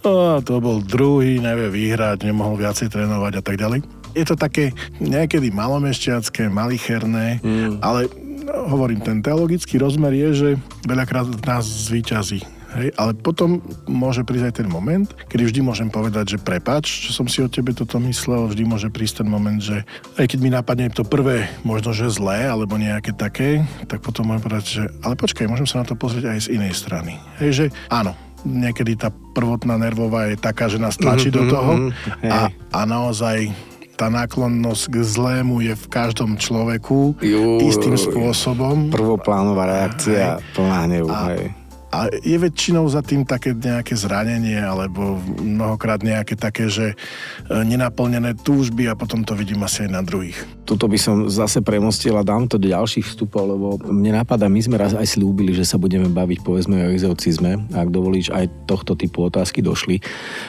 a 0.02 0.42
to 0.42 0.58
bol 0.58 0.82
druhý, 0.82 1.38
nevie 1.38 1.70
vyhrať, 1.70 2.26
nemohol 2.26 2.58
viacej 2.58 2.90
trénovať 2.90 3.38
a 3.38 3.42
tak 3.42 3.54
ďalej 3.54 3.95
je 4.16 4.24
to 4.24 4.36
také 4.40 4.72
niekedy 4.96 5.52
malomešťacké, 5.52 6.48
malicherné, 6.48 7.44
mm. 7.44 7.84
ale 7.84 8.08
no, 8.48 8.72
hovorím, 8.72 9.04
ten 9.04 9.20
teologický 9.20 9.76
rozmer 9.76 10.16
je, 10.16 10.28
že 10.32 10.48
veľakrát 10.88 11.28
nás 11.44 11.68
zvýťazí. 11.68 12.56
Hej, 12.76 12.92
ale 13.00 13.16
potom 13.16 13.64
môže 13.88 14.20
prísť 14.20 14.52
aj 14.52 14.54
ten 14.60 14.68
moment, 14.68 15.08
kedy 15.32 15.48
vždy 15.48 15.60
môžem 15.64 15.88
povedať, 15.88 16.36
že 16.36 16.38
prepač, 16.42 17.08
že 17.08 17.16
som 17.16 17.24
si 17.24 17.40
o 17.40 17.48
tebe 17.48 17.72
toto 17.72 17.96
myslel, 18.02 18.52
vždy 18.52 18.68
môže 18.68 18.92
prísť 18.92 19.24
ten 19.24 19.28
moment, 19.32 19.56
že 19.56 19.86
aj 20.20 20.26
keď 20.28 20.38
mi 20.44 20.50
napadne 20.52 20.92
to 20.92 21.00
prvé, 21.00 21.48
možno 21.64 21.96
že 21.96 22.12
zlé, 22.12 22.44
alebo 22.44 22.76
nejaké 22.76 23.16
také, 23.16 23.64
tak 23.88 24.04
potom 24.04 24.28
môžem 24.28 24.44
povedať, 24.44 24.64
že 24.66 24.82
ale 25.00 25.16
počkaj, 25.16 25.48
môžem 25.48 25.64
sa 25.64 25.80
na 25.80 25.88
to 25.88 25.96
pozrieť 25.96 26.36
aj 26.36 26.38
z 26.50 26.52
inej 26.58 26.76
strany. 26.76 27.16
Hej, 27.40 27.50
že 27.54 27.64
áno, 27.88 28.12
niekedy 28.44 28.98
tá 28.98 29.08
prvotná 29.10 29.80
nervová 29.80 30.28
je 30.28 30.36
taká, 30.36 30.68
že 30.68 30.76
nás 30.76 31.00
tlačí 31.00 31.32
mm-hmm, 31.32 31.38
do 31.38 31.42
mhm, 31.48 31.50
toho 31.50 31.72
mm-hmm, 31.72 32.30
a, 32.30 32.40
a 32.76 32.80
naozaj 32.84 33.50
tá 33.96 34.12
náklonnosť 34.12 34.92
k 34.92 34.96
zlému 35.02 35.64
je 35.64 35.72
v 35.72 35.86
každom 35.88 36.36
človeku 36.36 37.16
Jú, 37.24 37.64
istým 37.64 37.96
spôsobom. 37.96 38.92
Prvoplánová 38.92 39.64
reakcia 39.66 40.38
plná 40.52 40.78
hnevu. 40.84 41.08
Hej. 41.08 41.65
A 41.94 42.10
je 42.10 42.34
väčšinou 42.34 42.84
za 42.90 43.00
tým 43.00 43.22
také 43.22 43.54
nejaké 43.54 43.94
zranenie 43.94 44.58
alebo 44.58 45.22
mnohokrát 45.38 46.02
nejaké 46.02 46.34
také, 46.34 46.66
že 46.66 46.92
e, 46.92 46.96
nenaplnené 47.50 48.34
túžby 48.42 48.90
a 48.90 48.98
potom 48.98 49.22
to 49.22 49.38
vidím 49.38 49.62
asi 49.62 49.86
aj 49.86 49.90
na 49.94 50.02
druhých. 50.02 50.36
Tuto 50.66 50.90
by 50.90 50.98
som 50.98 51.30
zase 51.30 51.62
premostil 51.62 52.18
a 52.18 52.26
dám 52.26 52.50
to 52.50 52.58
do 52.58 52.66
ďalších 52.66 53.06
vstupov, 53.06 53.42
lebo 53.46 53.66
mne 53.86 54.18
napadá, 54.18 54.50
my 54.50 54.58
sme 54.58 54.74
raz 54.74 54.98
aj 54.98 55.14
slúbili, 55.14 55.54
že 55.54 55.62
sa 55.62 55.78
budeme 55.78 56.10
baviť 56.10 56.42
povedzme 56.42 56.74
o 56.74 56.90
exorcizme. 56.90 57.70
Ak 57.70 57.94
dovolíš, 57.94 58.34
aj 58.34 58.50
tohto 58.66 58.98
typu 58.98 59.30
otázky 59.30 59.62
došli. 59.62 60.02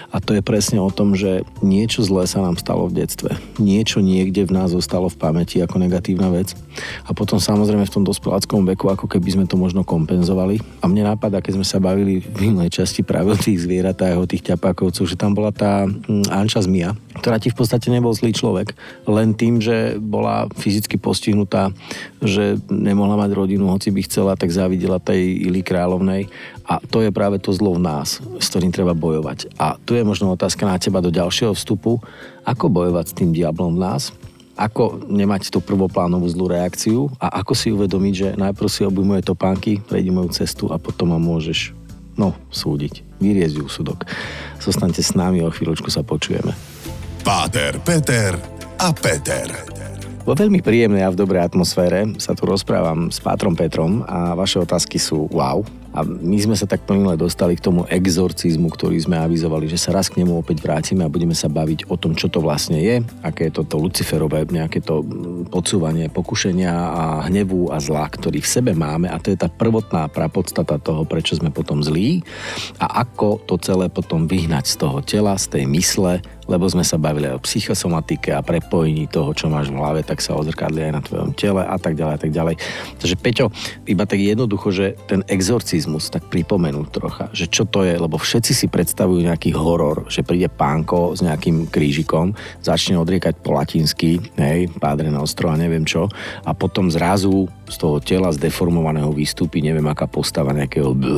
A 0.10 0.18
to 0.18 0.34
je 0.34 0.42
presne 0.42 0.82
o 0.82 0.90
tom, 0.90 1.14
že 1.14 1.46
niečo 1.62 2.02
zlé 2.02 2.26
sa 2.26 2.42
nám 2.42 2.58
stalo 2.58 2.90
v 2.90 3.06
detstve. 3.06 3.38
Niečo 3.62 4.02
niekde 4.02 4.42
v 4.50 4.58
nás 4.58 4.74
zostalo 4.74 5.06
v 5.06 5.22
pamäti 5.22 5.62
ako 5.62 5.78
negatívna 5.78 6.34
vec. 6.34 6.58
A 7.06 7.14
potom 7.14 7.38
samozrejme 7.38 7.86
v 7.86 7.94
tom 7.94 8.02
dospeláckom 8.02 8.66
veku, 8.74 8.90
ako 8.90 9.06
keby 9.06 9.38
sme 9.38 9.46
to 9.46 9.54
možno 9.54 9.86
kompenzovali. 9.86 10.58
A 10.82 10.90
mne 10.90 11.14
napadá 11.14 11.27
a 11.34 11.44
keď 11.44 11.60
sme 11.60 11.66
sa 11.68 11.82
bavili 11.82 12.24
v 12.24 12.48
minulej 12.48 12.80
časti 12.80 13.02
práve 13.02 13.34
o 13.34 13.40
tých 13.40 13.66
zvieratách, 13.66 14.16
o 14.16 14.30
tých 14.30 14.54
ťapákovcov, 14.54 15.04
že 15.04 15.20
tam 15.20 15.34
bola 15.34 15.52
tá 15.52 15.84
hm, 15.84 16.30
Anča 16.30 16.64
Zmia, 16.64 16.94
ktorá 17.20 17.42
ti 17.42 17.50
v 17.50 17.58
podstate 17.58 17.90
nebol 17.90 18.14
zlý 18.14 18.32
človek, 18.32 18.78
len 19.10 19.34
tým, 19.34 19.58
že 19.58 19.98
bola 19.98 20.48
fyzicky 20.56 21.02
postihnutá, 21.02 21.74
že 22.22 22.62
nemohla 22.70 23.18
mať 23.18 23.32
rodinu, 23.34 23.68
hoci 23.74 23.90
by 23.90 24.02
chcela, 24.06 24.38
tak 24.38 24.54
závidela 24.54 25.02
tej 25.02 25.50
Ili 25.50 25.66
Kráľovnej. 25.66 26.30
A 26.68 26.84
to 26.84 27.00
je 27.00 27.16
práve 27.16 27.40
to 27.40 27.56
zlo 27.56 27.80
v 27.80 27.84
nás, 27.84 28.20
s 28.20 28.46
ktorým 28.52 28.76
treba 28.76 28.92
bojovať. 28.92 29.56
A 29.56 29.80
tu 29.88 29.96
je 29.96 30.04
možno 30.04 30.36
otázka 30.36 30.68
na 30.68 30.76
teba 30.76 31.00
do 31.00 31.10
ďalšieho 31.10 31.56
vstupu, 31.56 31.98
ako 32.44 32.66
bojovať 32.68 33.06
s 33.12 33.18
tým 33.18 33.32
diablom 33.32 33.76
v 33.76 33.84
nás, 33.88 34.12
ako 34.58 35.06
nemať 35.06 35.54
tú 35.54 35.62
prvoplánovú 35.62 36.26
zlú 36.26 36.50
reakciu 36.50 37.14
a 37.22 37.40
ako 37.40 37.54
si 37.54 37.70
uvedomiť, 37.70 38.14
že 38.14 38.28
najprv 38.36 38.68
si 38.68 38.82
obuj 38.82 39.06
moje 39.06 39.24
topánky, 39.24 39.80
prejdi 39.80 40.10
moju 40.10 40.34
cestu 40.34 40.74
a 40.74 40.82
potom 40.82 41.14
ma 41.14 41.22
môžeš, 41.22 41.78
no, 42.18 42.34
súdiť. 42.50 43.06
Vyriezť 43.22 43.62
úsudok. 43.62 44.10
Zostaňte 44.58 45.06
s 45.06 45.14
nami, 45.14 45.46
o 45.46 45.54
chvíľočku 45.54 45.94
sa 45.94 46.02
počujeme. 46.02 46.58
Páter, 47.22 47.78
Peter 47.86 48.34
a 48.82 48.90
Peter. 48.90 49.78
Vo 50.28 50.36
veľmi 50.36 50.60
príjemnej 50.60 51.08
a 51.08 51.14
v 51.14 51.24
dobrej 51.24 51.48
atmosfére 51.48 52.04
sa 52.20 52.36
tu 52.36 52.44
rozprávam 52.44 53.08
s 53.08 53.24
Pátrom 53.24 53.56
Petrom 53.56 54.04
a 54.04 54.36
vaše 54.36 54.60
otázky 54.60 55.00
sú 55.00 55.32
wow, 55.32 55.64
a 55.98 56.06
my 56.06 56.38
sme 56.38 56.54
sa 56.54 56.70
tak 56.70 56.86
plnile 56.86 57.18
dostali 57.18 57.58
k 57.58 57.66
tomu 57.66 57.90
exorcizmu, 57.90 58.70
ktorý 58.70 59.02
sme 59.02 59.18
avizovali, 59.18 59.66
že 59.66 59.82
sa 59.82 59.90
raz 59.90 60.14
k 60.14 60.22
nemu 60.22 60.38
opäť 60.38 60.62
vrátime 60.62 61.02
a 61.02 61.10
budeme 61.10 61.34
sa 61.34 61.50
baviť 61.50 61.90
o 61.90 61.98
tom, 61.98 62.14
čo 62.14 62.30
to 62.30 62.38
vlastne 62.38 62.78
je, 62.78 63.02
aké 63.26 63.50
je 63.50 63.58
toto 63.58 63.82
luciferové, 63.82 64.46
nejaké 64.46 64.78
to 64.86 65.02
podsúvanie 65.48 66.12
pokušenia 66.12 66.72
a 66.72 67.04
hnevu 67.28 67.72
a 67.72 67.80
zla, 67.80 68.06
ktorý 68.08 68.44
v 68.44 68.52
sebe 68.52 68.72
máme 68.76 69.08
a 69.10 69.18
to 69.18 69.32
je 69.34 69.40
tá 69.40 69.48
prvotná 69.48 70.08
prapodstata 70.12 70.78
toho, 70.78 71.08
prečo 71.08 71.40
sme 71.40 71.50
potom 71.50 71.82
zlí 71.82 72.22
a 72.78 73.02
ako 73.08 73.42
to 73.48 73.56
celé 73.58 73.88
potom 73.88 74.28
vyhnať 74.28 74.66
z 74.68 74.76
toho 74.78 75.00
tela, 75.02 75.34
z 75.40 75.58
tej 75.58 75.64
mysle, 75.72 76.22
lebo 76.48 76.64
sme 76.72 76.82
sa 76.82 76.96
bavili 76.96 77.28
o 77.28 77.44
psychosomatike 77.44 78.32
a 78.32 78.42
prepojení 78.42 79.06
toho, 79.12 79.36
čo 79.36 79.52
máš 79.52 79.68
v 79.68 79.78
hlave, 79.78 80.02
tak 80.02 80.24
sa 80.24 80.34
ozrkadli 80.34 80.88
aj 80.88 80.92
na 80.96 81.02
tvojom 81.04 81.32
tele 81.36 81.62
a 81.62 81.76
tak 81.76 82.00
ďalej 82.00 82.14
a 82.16 82.20
tak 82.20 82.32
ďalej. 82.32 82.56
Takže 83.04 83.16
Peťo, 83.20 83.46
iba 83.84 84.08
tak 84.08 84.24
jednoducho, 84.24 84.72
že 84.72 84.96
ten 85.12 85.22
exorcizmus 85.28 86.08
tak 86.08 86.32
pripomenúť 86.32 86.88
trocha, 86.90 87.26
že 87.36 87.52
čo 87.52 87.68
to 87.68 87.84
je, 87.84 88.00
lebo 88.00 88.16
všetci 88.16 88.56
si 88.56 88.66
predstavujú 88.72 89.28
nejaký 89.28 89.52
horor, 89.52 90.08
že 90.08 90.24
príde 90.24 90.48
pánko 90.48 91.14
s 91.14 91.22
nejakým 91.22 91.68
krížikom, 91.68 92.32
začne 92.64 92.96
odriekať 92.96 93.44
po 93.44 93.60
latinsky, 93.60 94.24
hej, 94.40 94.72
pádre 94.80 95.12
na 95.12 95.20
ostro 95.38 95.54
a 95.54 95.62
neviem 95.62 95.86
čo, 95.86 96.10
a 96.42 96.58
potom 96.58 96.90
zrazu 96.90 97.46
z 97.70 97.78
toho 97.78 98.02
tela 98.02 98.34
zdeformovaného 98.34 99.14
vystúpi 99.14 99.62
neviem 99.62 99.86
aká 99.86 100.10
postava 100.10 100.50
nejakého 100.50 100.98
blé, 100.98 101.14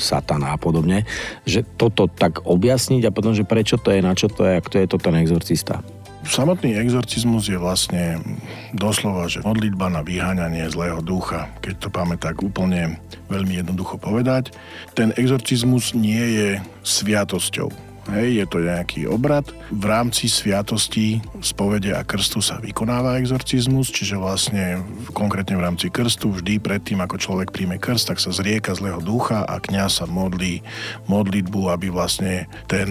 satana 0.00 0.56
a 0.56 0.58
podobne, 0.58 1.04
že 1.44 1.60
toto 1.76 2.08
tak 2.08 2.48
objasniť 2.48 3.04
a 3.04 3.12
potom, 3.12 3.36
že 3.36 3.44
prečo 3.44 3.76
to 3.76 3.92
je, 3.92 4.00
na 4.00 4.16
čo 4.16 4.32
to 4.32 4.48
je, 4.48 4.56
a 4.56 4.64
kto 4.64 4.80
je 4.80 4.86
to 4.88 4.96
ten 4.96 5.20
exorcista. 5.20 5.84
Samotný 6.24 6.80
exorcizmus 6.80 7.50
je 7.50 7.60
vlastne 7.60 8.24
doslova, 8.72 9.28
že 9.28 9.44
modlitba 9.44 9.92
na 9.92 10.00
vyháňanie 10.00 10.64
zlého 10.72 11.04
ducha. 11.04 11.52
Keď 11.60 11.74
to 11.76 11.88
máme 11.92 12.16
tak 12.16 12.40
úplne 12.40 12.96
veľmi 13.28 13.60
jednoducho 13.60 14.00
povedať. 14.00 14.54
Ten 14.96 15.12
exorcizmus 15.18 15.92
nie 15.92 16.22
je 16.22 16.48
sviatosťou. 16.86 17.91
Hej, 18.10 18.42
je 18.42 18.46
to 18.50 18.58
nejaký 18.58 19.06
obrad. 19.06 19.46
V 19.70 19.84
rámci 19.86 20.26
sviatosti, 20.26 21.22
spovede 21.38 21.94
a 21.94 22.02
krstu 22.02 22.42
sa 22.42 22.58
vykonáva 22.58 23.22
exorcizmus, 23.22 23.94
čiže 23.94 24.18
vlastne 24.18 24.82
konkrétne 25.14 25.54
v 25.54 25.64
rámci 25.70 25.86
krstu 25.86 26.34
vždy 26.34 26.58
predtým, 26.58 26.98
ako 26.98 27.22
človek 27.22 27.54
príjme 27.54 27.78
krst, 27.78 28.10
tak 28.10 28.18
sa 28.18 28.34
zrieka 28.34 28.74
zlého 28.74 28.98
ducha 28.98 29.46
a 29.46 29.62
kňaz 29.62 30.02
sa 30.02 30.06
modlí 30.10 30.66
modlitbu, 31.06 31.70
aby 31.70 31.94
vlastne 31.94 32.50
ten 32.66 32.90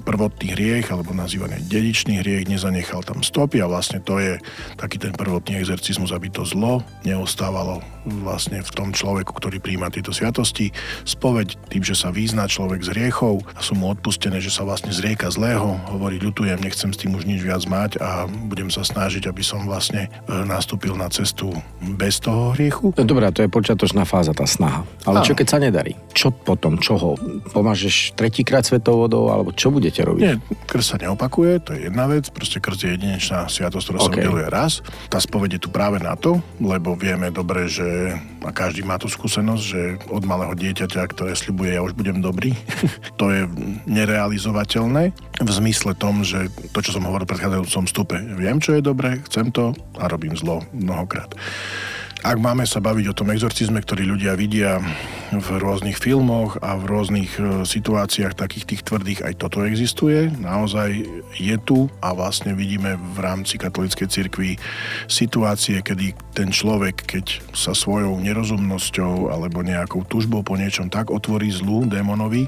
prvotný 0.00 0.56
hriech, 0.56 0.88
alebo 0.88 1.12
nazývaný 1.12 1.60
dedičný 1.68 2.24
hriech, 2.24 2.48
nezanechal 2.48 3.04
tam 3.04 3.20
stopy 3.20 3.60
a 3.60 3.68
vlastne 3.68 4.00
to 4.00 4.16
je 4.16 4.40
taký 4.80 4.96
ten 4.96 5.12
prvotný 5.12 5.60
exercizmus, 5.60 6.16
aby 6.16 6.32
to 6.32 6.48
zlo 6.48 6.80
neostávalo 7.04 7.84
vlastne 8.02 8.58
v 8.62 8.70
tom 8.74 8.90
človeku, 8.90 9.30
ktorý 9.30 9.62
príjma 9.62 9.92
tieto 9.92 10.10
sviatosti. 10.10 10.74
Spoveď 11.06 11.54
tým, 11.70 11.82
že 11.86 11.94
sa 11.94 12.10
význa 12.10 12.50
človek 12.50 12.82
z 12.82 12.92
hriechov 12.94 13.46
a 13.54 13.60
sú 13.62 13.78
mu 13.78 13.90
odpustené, 13.94 14.42
že 14.42 14.50
sa 14.50 14.66
vlastne 14.66 14.90
zrieka 14.90 15.30
zlého, 15.30 15.78
hovorí, 15.90 16.18
ľutujem, 16.18 16.58
nechcem 16.58 16.90
s 16.90 16.98
tým 16.98 17.14
už 17.14 17.24
nič 17.26 17.46
viac 17.46 17.62
mať 17.66 18.02
a 18.02 18.26
budem 18.26 18.68
sa 18.68 18.82
snažiť, 18.82 19.30
aby 19.30 19.42
som 19.46 19.64
vlastne 19.64 20.10
e, 20.10 20.34
nastúpil 20.46 20.98
na 20.98 21.06
cestu 21.08 21.54
bez 21.98 22.18
toho 22.18 22.54
hriechu. 22.58 22.90
Dobrá, 22.98 23.30
to 23.30 23.46
je 23.46 23.50
počiatočná 23.50 24.02
fáza, 24.02 24.34
tá 24.34 24.46
snaha. 24.46 24.82
Ale 25.06 25.22
čo 25.22 25.38
keď 25.38 25.46
sa 25.46 25.58
nedarí? 25.62 25.94
Čo 26.14 26.34
potom? 26.34 26.78
Čoho? 26.82 27.14
Pomážeš 27.54 28.18
tretíkrát 28.18 28.66
svetou 28.66 29.06
vodou? 29.06 29.30
Alebo 29.30 29.54
čo 29.54 29.70
bude 29.70 29.81
budete 29.82 30.00
robiť? 30.06 30.22
Nie, 30.22 30.34
krst 30.70 30.88
sa 30.94 30.96
neopakuje, 31.02 31.52
to 31.66 31.70
je 31.74 31.90
jedna 31.90 32.06
vec, 32.06 32.30
proste 32.30 32.62
krst 32.62 32.86
je 32.86 32.90
jedinečná 32.94 33.50
sviatosť, 33.50 33.84
ktorá 33.90 33.98
okay. 33.98 34.06
sa 34.06 34.12
udeluje 34.22 34.46
raz. 34.46 34.72
Tá 35.10 35.18
spoveď 35.18 35.58
je 35.58 35.60
tu 35.66 35.68
práve 35.74 35.98
na 35.98 36.14
to, 36.14 36.38
lebo 36.62 36.94
vieme 36.94 37.34
dobre, 37.34 37.66
že 37.66 38.14
a 38.42 38.50
každý 38.50 38.82
má 38.82 38.98
tú 38.98 39.06
skúsenosť, 39.06 39.62
že 39.62 39.82
od 40.10 40.22
malého 40.26 40.54
dieťaťa, 40.54 41.02
ktoré 41.14 41.32
slibuje, 41.34 41.74
ja 41.74 41.82
už 41.82 41.94
budem 41.94 42.22
dobrý, 42.22 42.54
to 43.20 43.30
je 43.30 43.46
nerealizovateľné 43.86 45.14
v 45.42 45.50
zmysle 45.50 45.94
tom, 45.98 46.22
že 46.22 46.50
to, 46.70 46.78
čo 46.82 46.94
som 46.94 47.06
hovoril 47.06 47.26
v 47.26 47.32
predchádzajúcom 47.34 47.84
stupe, 47.90 48.16
viem, 48.38 48.62
čo 48.62 48.78
je 48.78 48.82
dobré, 48.82 49.18
chcem 49.26 49.50
to 49.50 49.74
a 49.98 50.06
robím 50.06 50.34
zlo 50.38 50.62
mnohokrát. 50.70 51.34
Ak 52.22 52.38
máme 52.38 52.62
sa 52.70 52.78
baviť 52.78 53.10
o 53.10 53.16
tom 53.18 53.34
exorcizme, 53.34 53.82
ktorý 53.82 54.06
ľudia 54.06 54.38
vidia 54.38 54.78
v 55.34 55.48
rôznych 55.58 55.98
filmoch 55.98 56.54
a 56.62 56.78
v 56.78 56.86
rôznych 56.86 57.34
e, 57.34 57.66
situáciách 57.66 58.38
takých 58.38 58.62
tých 58.62 58.82
tvrdých, 58.86 59.26
aj 59.26 59.34
toto 59.42 59.66
existuje. 59.66 60.30
Naozaj 60.38 61.02
je 61.34 61.56
tu 61.66 61.90
a 61.98 62.14
vlastne 62.14 62.54
vidíme 62.54 62.94
v 62.94 63.18
rámci 63.18 63.58
katolíckej 63.58 64.06
cirkvi 64.06 64.54
situácie, 65.10 65.82
kedy 65.82 66.14
ten 66.30 66.54
človek, 66.54 67.02
keď 67.10 67.42
sa 67.58 67.74
svojou 67.74 68.14
nerozumnosťou 68.22 69.26
alebo 69.26 69.66
nejakou 69.66 70.06
tužbou 70.06 70.46
po 70.46 70.54
niečom 70.54 70.94
tak 70.94 71.10
otvorí 71.10 71.50
zlu 71.50 71.90
démonovi, 71.90 72.46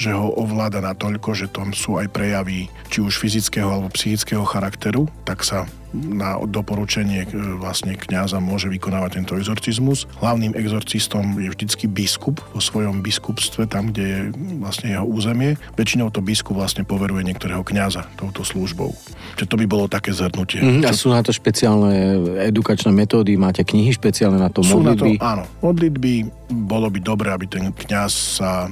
že 0.00 0.16
ho 0.16 0.32
ovláda 0.32 0.80
natoľko, 0.80 1.36
že 1.36 1.52
tam 1.52 1.76
sú 1.76 2.00
aj 2.00 2.08
prejavy 2.08 2.72
či 2.88 3.04
už 3.04 3.20
fyzického 3.20 3.68
alebo 3.68 3.92
psychického 3.92 4.48
charakteru, 4.48 5.12
tak 5.28 5.44
sa 5.44 5.68
na 5.94 6.38
doporučenie 6.40 7.26
e, 7.26 7.58
vlastne 7.58 7.98
kňaza 7.98 8.38
môže 8.38 8.70
vykonávať 8.70 9.22
tento 9.22 9.32
exorcizmus. 9.36 10.06
Hlavným 10.22 10.54
exorcistom 10.54 11.38
je 11.42 11.50
vždycky 11.50 11.90
biskup 11.90 12.38
vo 12.54 12.60
svojom 12.62 13.02
biskupstve, 13.02 13.66
tam, 13.66 13.90
kde 13.90 14.04
je 14.04 14.18
vlastne 14.62 14.94
jeho 14.94 15.06
územie. 15.06 15.58
Väčšinou 15.74 16.14
to 16.14 16.22
biskup 16.22 16.58
vlastne 16.58 16.86
poveruje 16.86 17.26
niektorého 17.26 17.66
kňaza 17.66 18.06
touto 18.14 18.46
službou. 18.46 18.94
Čiže 19.38 19.48
to 19.50 19.56
by 19.58 19.66
bolo 19.66 19.86
také 19.90 20.14
zhrnutie. 20.14 20.62
Mm, 20.62 20.86
a 20.86 20.94
sú 20.94 21.10
na 21.10 21.22
to 21.22 21.34
špeciálne 21.34 22.22
edukačné 22.50 22.90
metódy, 22.94 23.34
máte 23.34 23.66
knihy 23.66 23.90
špeciálne 23.94 24.38
na 24.38 24.50
to, 24.50 24.62
sú 24.62 24.78
modlitby? 24.78 25.18
Na 25.18 25.22
to, 25.22 25.26
áno, 25.26 25.44
modlitby. 25.62 26.12
Bolo 26.50 26.90
by 26.90 26.98
dobré, 26.98 27.30
aby 27.30 27.46
ten 27.46 27.70
kňaz 27.70 28.42
sa 28.42 28.66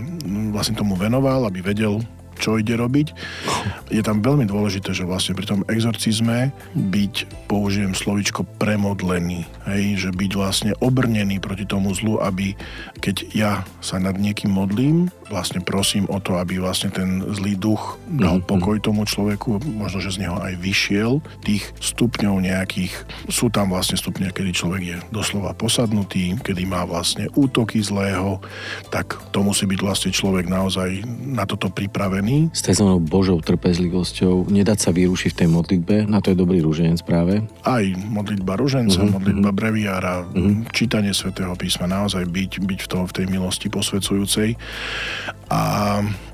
vlastne 0.51 0.75
tomu 0.75 0.99
venoval, 0.99 1.47
aby 1.47 1.63
vedel, 1.63 2.03
čo 2.39 2.57
ide 2.57 2.79
robiť. 2.79 3.13
Je 3.91 4.01
tam 4.01 4.23
veľmi 4.23 4.47
dôležité, 4.47 4.95
že 4.95 5.05
vlastne 5.05 5.35
pri 5.35 5.47
tom 5.51 5.61
exorcizme 5.67 6.55
byť, 6.73 7.15
použijem 7.51 7.93
slovičko, 7.93 8.47
premodlený. 8.63 9.45
Hej, 9.67 10.09
že 10.09 10.11
byť 10.15 10.31
vlastne 10.39 10.73
obrnený 10.79 11.43
proti 11.43 11.67
tomu 11.67 11.93
zlu, 11.93 12.23
aby 12.23 12.55
keď 13.03 13.17
ja 13.35 13.53
sa 13.83 13.99
nad 13.99 14.17
niekým 14.17 14.55
modlím 14.55 15.11
vlastne 15.29 15.61
prosím 15.61 16.09
o 16.09 16.19
to, 16.19 16.37
aby 16.41 16.61
vlastne 16.61 16.89
ten 16.89 17.21
zlý 17.37 17.55
duch 17.55 18.01
dal 18.09 18.41
mm-hmm. 18.41 18.51
pokoj 18.51 18.77
tomu 18.81 19.05
človeku, 19.05 19.61
možno, 19.77 20.01
že 20.01 20.17
z 20.17 20.27
neho 20.27 20.37
aj 20.41 20.57
vyšiel. 20.59 21.21
Tých 21.45 21.65
stupňov 21.79 22.45
nejakých, 22.45 22.93
sú 23.29 23.53
tam 23.53 23.73
vlastne 23.73 24.01
stupne, 24.01 24.33
kedy 24.33 24.51
človek 24.53 24.83
je 24.83 24.97
doslova 25.13 25.53
posadnutý, 25.53 26.37
kedy 26.41 26.65
má 26.65 26.89
vlastne 26.89 27.29
útoky 27.37 27.81
zlého, 27.85 28.41
tak 28.89 29.17
to 29.31 29.45
musí 29.45 29.69
byť 29.69 29.81
vlastne 29.81 30.11
človek 30.11 30.49
naozaj 30.49 31.05
na 31.23 31.45
toto 31.45 31.69
pripravený. 31.69 32.51
S 32.57 32.65
tzv. 32.65 32.99
Božou 33.05 33.39
trpezlivosťou, 33.45 34.49
nedať 34.49 34.79
sa 34.81 34.91
vyrušiť 34.91 35.31
v 35.37 35.39
tej 35.45 35.49
modlitbe, 35.49 35.95
na 36.09 36.25
to 36.25 36.33
je 36.33 36.37
dobrý 36.41 36.65
rúženec 36.65 37.05
práve. 37.05 37.45
Aj 37.63 37.85
modlitba 38.09 38.57
ruženca, 38.57 39.05
mm-hmm. 39.05 39.15
modlitba 39.15 39.51
breviára, 39.53 40.25
mm-hmm. 40.25 40.73
čítanie 40.73 41.13
svätého 41.13 41.53
písma, 41.55 41.85
naozaj 41.87 42.25
byť, 42.25 42.53
byť 42.65 42.81
v, 42.85 42.89
tom, 42.89 43.03
v 43.05 43.13
tej 43.13 43.27
milosti 43.29 43.69
posvedzujúcej. 43.69 44.57
A 45.49 45.61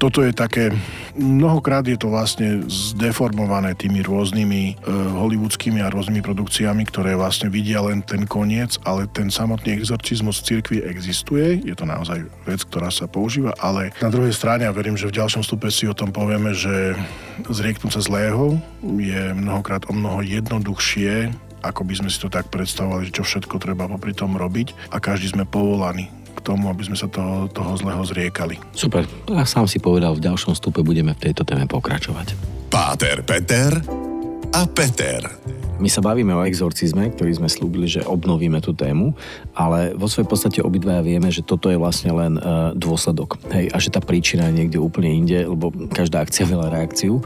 toto 0.02 0.26
je 0.26 0.34
také, 0.34 0.74
mnohokrát 1.14 1.86
je 1.86 1.94
to 1.94 2.10
vlastne 2.10 2.66
zdeformované 2.66 3.78
tými 3.78 4.02
rôznymi 4.02 4.62
e, 4.66 4.74
hollywoodskými 4.90 5.78
a 5.80 5.92
rôznymi 5.92 6.20
produkciami, 6.20 6.82
ktoré 6.90 7.14
vlastne 7.14 7.46
vidia 7.46 7.78
len 7.78 8.02
ten 8.02 8.26
koniec, 8.26 8.76
ale 8.82 9.06
ten 9.06 9.30
samotný 9.30 9.78
exorcizmus 9.78 10.42
v 10.42 10.46
cirkvi 10.50 10.78
existuje, 10.82 11.62
je 11.62 11.74
to 11.78 11.86
naozaj 11.86 12.26
vec, 12.42 12.60
ktorá 12.66 12.90
sa 12.90 13.06
používa, 13.06 13.54
ale 13.62 13.94
na 14.02 14.10
druhej 14.10 14.34
strane, 14.34 14.66
ja 14.66 14.74
verím, 14.74 14.98
že 14.98 15.08
v 15.08 15.16
ďalšom 15.22 15.46
stupe 15.46 15.70
si 15.70 15.86
o 15.86 15.94
tom 15.94 16.10
povieme, 16.10 16.50
že 16.50 16.98
zrieknúť 17.46 17.98
sa 17.98 18.02
zlého 18.02 18.58
je 18.98 19.32
mnohokrát 19.34 19.86
o 19.86 19.92
mnoho 19.94 20.26
jednoduchšie, 20.26 21.30
ako 21.64 21.80
by 21.88 21.94
sme 21.96 22.08
si 22.12 22.20
to 22.20 22.28
tak 22.28 22.52
predstavovali, 22.52 23.08
čo 23.08 23.24
všetko 23.24 23.56
treba 23.56 23.88
popri 23.88 24.12
tom 24.12 24.36
robiť. 24.36 24.92
A 24.92 25.00
každý 25.00 25.32
sme 25.32 25.48
povolaní 25.48 26.12
tomu, 26.40 26.72
aby 26.72 26.82
sme 26.86 26.96
sa 26.98 27.06
toho, 27.06 27.46
toho 27.52 27.76
zlého 27.76 28.02
zriekali. 28.02 28.56
Super. 28.74 29.06
A 29.30 29.46
sám 29.46 29.68
si 29.68 29.78
povedal, 29.78 30.16
v 30.16 30.24
ďalšom 30.24 30.56
stupe 30.56 30.82
budeme 30.82 31.14
v 31.14 31.30
tejto 31.30 31.46
téme 31.46 31.68
pokračovať. 31.68 32.34
Páter 32.72 33.22
Peter 33.22 33.70
a 34.54 34.62
Peter. 34.70 35.22
My 35.82 35.90
sa 35.90 35.98
bavíme 35.98 36.30
o 36.30 36.46
exorcizme, 36.46 37.10
ktorý 37.10 37.34
sme 37.34 37.50
slúbili, 37.50 37.90
že 37.90 38.06
obnovíme 38.06 38.62
tú 38.62 38.70
tému, 38.70 39.10
ale 39.58 39.90
vo 39.98 40.06
svojej 40.06 40.30
podstate 40.30 40.58
obidvaja 40.62 41.02
vieme, 41.02 41.26
že 41.34 41.42
toto 41.42 41.66
je 41.66 41.74
vlastne 41.74 42.14
len 42.14 42.38
uh, 42.38 42.70
dôsledok. 42.78 43.42
Hej, 43.50 43.74
a 43.74 43.76
že 43.82 43.90
tá 43.90 43.98
príčina 43.98 44.46
je 44.48 44.62
niekde 44.62 44.78
úplne 44.78 45.10
inde, 45.10 45.42
lebo 45.42 45.74
každá 45.90 46.22
akcia 46.22 46.46
veľa 46.46 46.70
reakciu. 46.70 47.18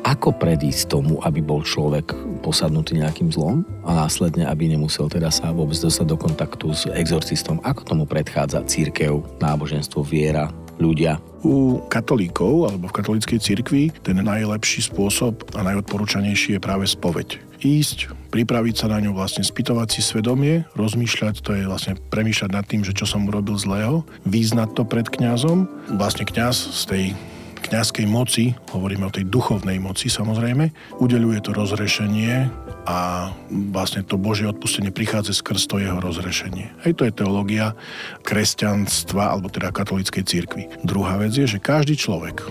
Ako 0.00 0.32
predísť 0.32 0.96
tomu, 0.96 1.20
aby 1.20 1.44
bol 1.44 1.60
človek 1.60 2.16
posadnutý 2.40 2.96
nejakým 2.96 3.28
zlom 3.28 3.68
a 3.84 3.92
následne, 3.92 4.48
aby 4.48 4.72
nemusel 4.72 5.12
teda 5.12 5.28
sa 5.28 5.52
vôbec 5.52 5.76
dostať 5.76 6.06
do 6.08 6.16
kontaktu 6.16 6.66
s 6.72 6.88
exorcistom? 6.88 7.60
Ako 7.60 7.84
tomu 7.84 8.04
predchádza 8.08 8.64
církev, 8.64 9.20
náboženstvo, 9.44 10.00
viera, 10.00 10.48
ľudia? 10.80 11.20
U 11.44 11.84
katolíkov 11.92 12.72
alebo 12.72 12.88
v 12.88 12.96
katolíckej 12.96 13.38
cirkvi 13.44 13.92
ten 14.00 14.16
najlepší 14.16 14.88
spôsob 14.88 15.52
a 15.52 15.60
najodporúčanejší 15.68 16.56
je 16.56 16.60
práve 16.64 16.88
spoveď. 16.88 17.36
Ísť, 17.60 18.32
pripraviť 18.32 18.74
sa 18.80 18.86
na 18.88 19.04
ňu, 19.04 19.12
vlastne 19.12 19.44
spýtovať 19.44 19.88
si 19.92 20.00
svedomie, 20.00 20.64
rozmýšľať, 20.80 21.44
to 21.44 21.52
je 21.52 21.68
vlastne 21.68 22.00
premýšľať 22.08 22.50
nad 22.56 22.64
tým, 22.64 22.80
že 22.80 22.96
čo 22.96 23.04
som 23.04 23.28
urobil 23.28 23.60
zlého, 23.60 24.00
význať 24.24 24.80
to 24.80 24.82
pred 24.88 25.04
kňazom. 25.04 25.68
Vlastne 26.00 26.24
kňaz 26.24 26.56
z 26.56 26.82
tej 26.88 27.04
kňazskej 27.70 28.06
moci, 28.10 28.50
hovoríme 28.74 29.06
o 29.06 29.14
tej 29.14 29.30
duchovnej 29.30 29.78
moci 29.78 30.10
samozrejme, 30.10 30.98
udeluje 30.98 31.38
to 31.38 31.54
rozrešenie 31.54 32.50
a 32.90 33.30
vlastne 33.70 34.02
to 34.02 34.18
Božie 34.18 34.50
odpustenie 34.50 34.90
prichádza 34.90 35.38
skrz 35.38 35.70
to 35.70 35.78
jeho 35.78 36.02
rozrešenie. 36.02 36.74
Hej, 36.82 36.98
to 36.98 37.06
je 37.06 37.14
teológia 37.14 37.78
kresťanstva, 38.26 39.38
alebo 39.38 39.46
teda 39.46 39.70
katolíckej 39.70 40.26
cirkvi. 40.26 40.66
Druhá 40.82 41.14
vec 41.22 41.30
je, 41.30 41.46
že 41.46 41.62
každý 41.62 41.94
človek, 41.94 42.42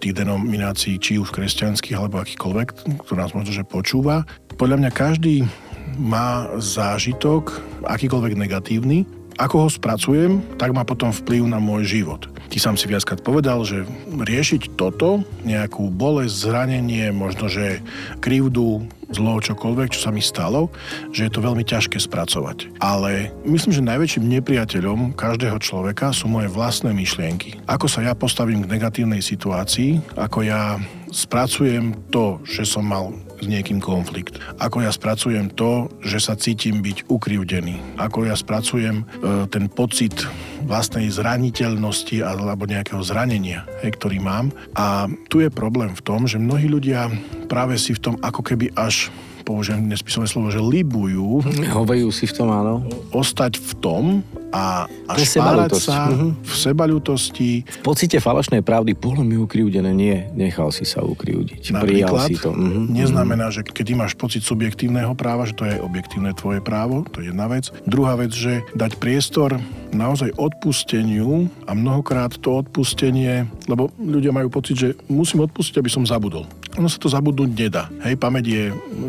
tých 0.00 0.18
denominácií, 0.18 0.98
či 0.98 1.20
už 1.20 1.30
kresťanských 1.30 1.94
alebo 1.94 2.18
akýkoľvek, 2.18 2.68
ktorý 3.06 3.18
nás 3.22 3.36
možno 3.38 3.54
že 3.54 3.62
počúva. 3.62 4.26
Podľa 4.58 4.82
mňa 4.82 4.90
každý 4.90 5.46
má 5.94 6.50
zážitok, 6.58 7.62
akýkoľvek 7.86 8.34
negatívny, 8.34 9.06
ako 9.40 9.66
ho 9.66 9.68
spracujem, 9.68 10.42
tak 10.60 10.72
má 10.76 10.84
potom 10.84 11.12
vplyv 11.12 11.48
na 11.48 11.62
môj 11.62 12.00
život. 12.00 12.28
Ty 12.52 12.56
sám 12.60 12.76
si 12.76 12.84
viackrát 12.84 13.24
povedal, 13.24 13.64
že 13.64 13.88
riešiť 14.12 14.76
toto, 14.76 15.24
nejakú 15.46 15.88
bolesť, 15.88 16.52
zranenie, 16.52 17.08
možno 17.08 17.48
že 17.48 17.80
krivdu, 18.20 18.84
zlo, 19.12 19.40
čokoľvek, 19.40 19.92
čo 19.92 20.08
sa 20.08 20.10
mi 20.12 20.24
stalo, 20.24 20.72
že 21.12 21.28
je 21.28 21.32
to 21.32 21.44
veľmi 21.44 21.64
ťažké 21.64 22.00
spracovať. 22.00 22.76
Ale 22.80 23.32
myslím, 23.44 23.72
že 23.72 23.84
najväčším 23.84 24.24
nepriateľom 24.40 25.16
každého 25.16 25.60
človeka 25.60 26.12
sú 26.16 26.28
moje 26.28 26.48
vlastné 26.48 26.92
myšlienky. 26.96 27.60
Ako 27.68 27.88
sa 27.88 28.04
ja 28.04 28.16
postavím 28.16 28.64
k 28.64 28.72
negatívnej 28.72 29.20
situácii, 29.20 30.16
ako 30.16 30.44
ja 30.44 30.80
spracujem 31.12 31.92
to, 32.08 32.40
že 32.44 32.64
som 32.64 32.88
mal 32.88 33.12
s 33.42 33.46
niekým 33.50 33.82
konflikt. 33.82 34.38
Ako 34.62 34.86
ja 34.86 34.94
spracujem 34.94 35.50
to, 35.50 35.90
že 36.06 36.22
sa 36.22 36.38
cítim 36.38 36.78
byť 36.78 37.10
ukrivdený. 37.10 37.98
Ako 37.98 38.30
ja 38.30 38.38
spracujem 38.38 39.02
e, 39.02 39.04
ten 39.50 39.66
pocit 39.66 40.14
vlastnej 40.62 41.10
zraniteľnosti 41.10 42.22
alebo 42.22 42.70
nejakého 42.70 43.02
zranenia, 43.02 43.66
hej, 43.82 43.98
ktorý 43.98 44.22
mám. 44.22 44.54
A 44.78 45.10
tu 45.26 45.42
je 45.42 45.50
problém 45.50 45.90
v 45.90 46.04
tom, 46.06 46.30
že 46.30 46.38
mnohí 46.38 46.70
ľudia 46.70 47.10
práve 47.50 47.74
si 47.82 47.90
v 47.92 48.00
tom 48.00 48.14
ako 48.22 48.46
keby 48.46 48.70
až 48.78 49.10
použijem 49.42 49.90
nespisové 49.90 50.30
slovo, 50.30 50.54
že 50.54 50.62
libujú. 50.62 51.42
Hovajú 51.74 52.14
si 52.14 52.30
v 52.30 52.34
tom, 52.38 52.48
áno. 52.54 52.86
Ostať 53.10 53.58
v 53.58 53.72
tom 53.82 54.04
a, 54.52 54.84
a 55.08 55.12
špárať 55.16 55.72
sa 55.80 56.12
uh-huh. 56.12 56.36
v 56.36 56.52
sebaľutosti. 56.52 57.50
V 57.64 57.78
pocite 57.80 58.20
falošnej 58.20 58.60
pravdy, 58.60 58.92
bolo 58.92 59.24
mi 59.24 59.40
ukrivdené, 59.40 59.90
nie, 59.96 60.28
nechal 60.36 60.68
si 60.70 60.84
sa 60.84 61.00
ukriúdiť. 61.00 61.72
Prijal 61.72 62.14
si 62.28 62.36
to. 62.36 62.52
Uh-huh. 62.52 62.84
Neznamená, 62.86 63.48
že 63.48 63.64
keď 63.64 63.96
máš 63.96 64.12
pocit 64.12 64.44
subjektívneho 64.44 65.16
práva, 65.16 65.48
že 65.48 65.56
to 65.56 65.64
je 65.64 65.80
objektívne 65.80 66.36
tvoje 66.36 66.60
právo, 66.60 67.08
to 67.08 67.24
je 67.24 67.32
jedna 67.32 67.48
vec. 67.48 67.72
Druhá 67.88 68.14
vec, 68.20 68.36
že 68.36 68.60
dať 68.76 69.00
priestor 69.00 69.56
naozaj 69.92 70.36
odpusteniu 70.36 71.48
a 71.64 71.72
mnohokrát 71.72 72.36
to 72.36 72.60
odpustenie, 72.60 73.48
lebo 73.68 73.88
ľudia 73.96 74.32
majú 74.32 74.52
pocit, 74.52 74.76
že 74.76 74.88
musím 75.08 75.48
odpustiť, 75.48 75.80
aby 75.80 75.90
som 75.92 76.04
zabudol. 76.04 76.44
Ono 76.80 76.88
sa 76.88 76.96
to 76.96 77.12
zabudnúť 77.12 77.50
nedá. 77.52 77.92
Hej, 78.00 78.16
pamäť 78.16 78.44
je 78.48 78.62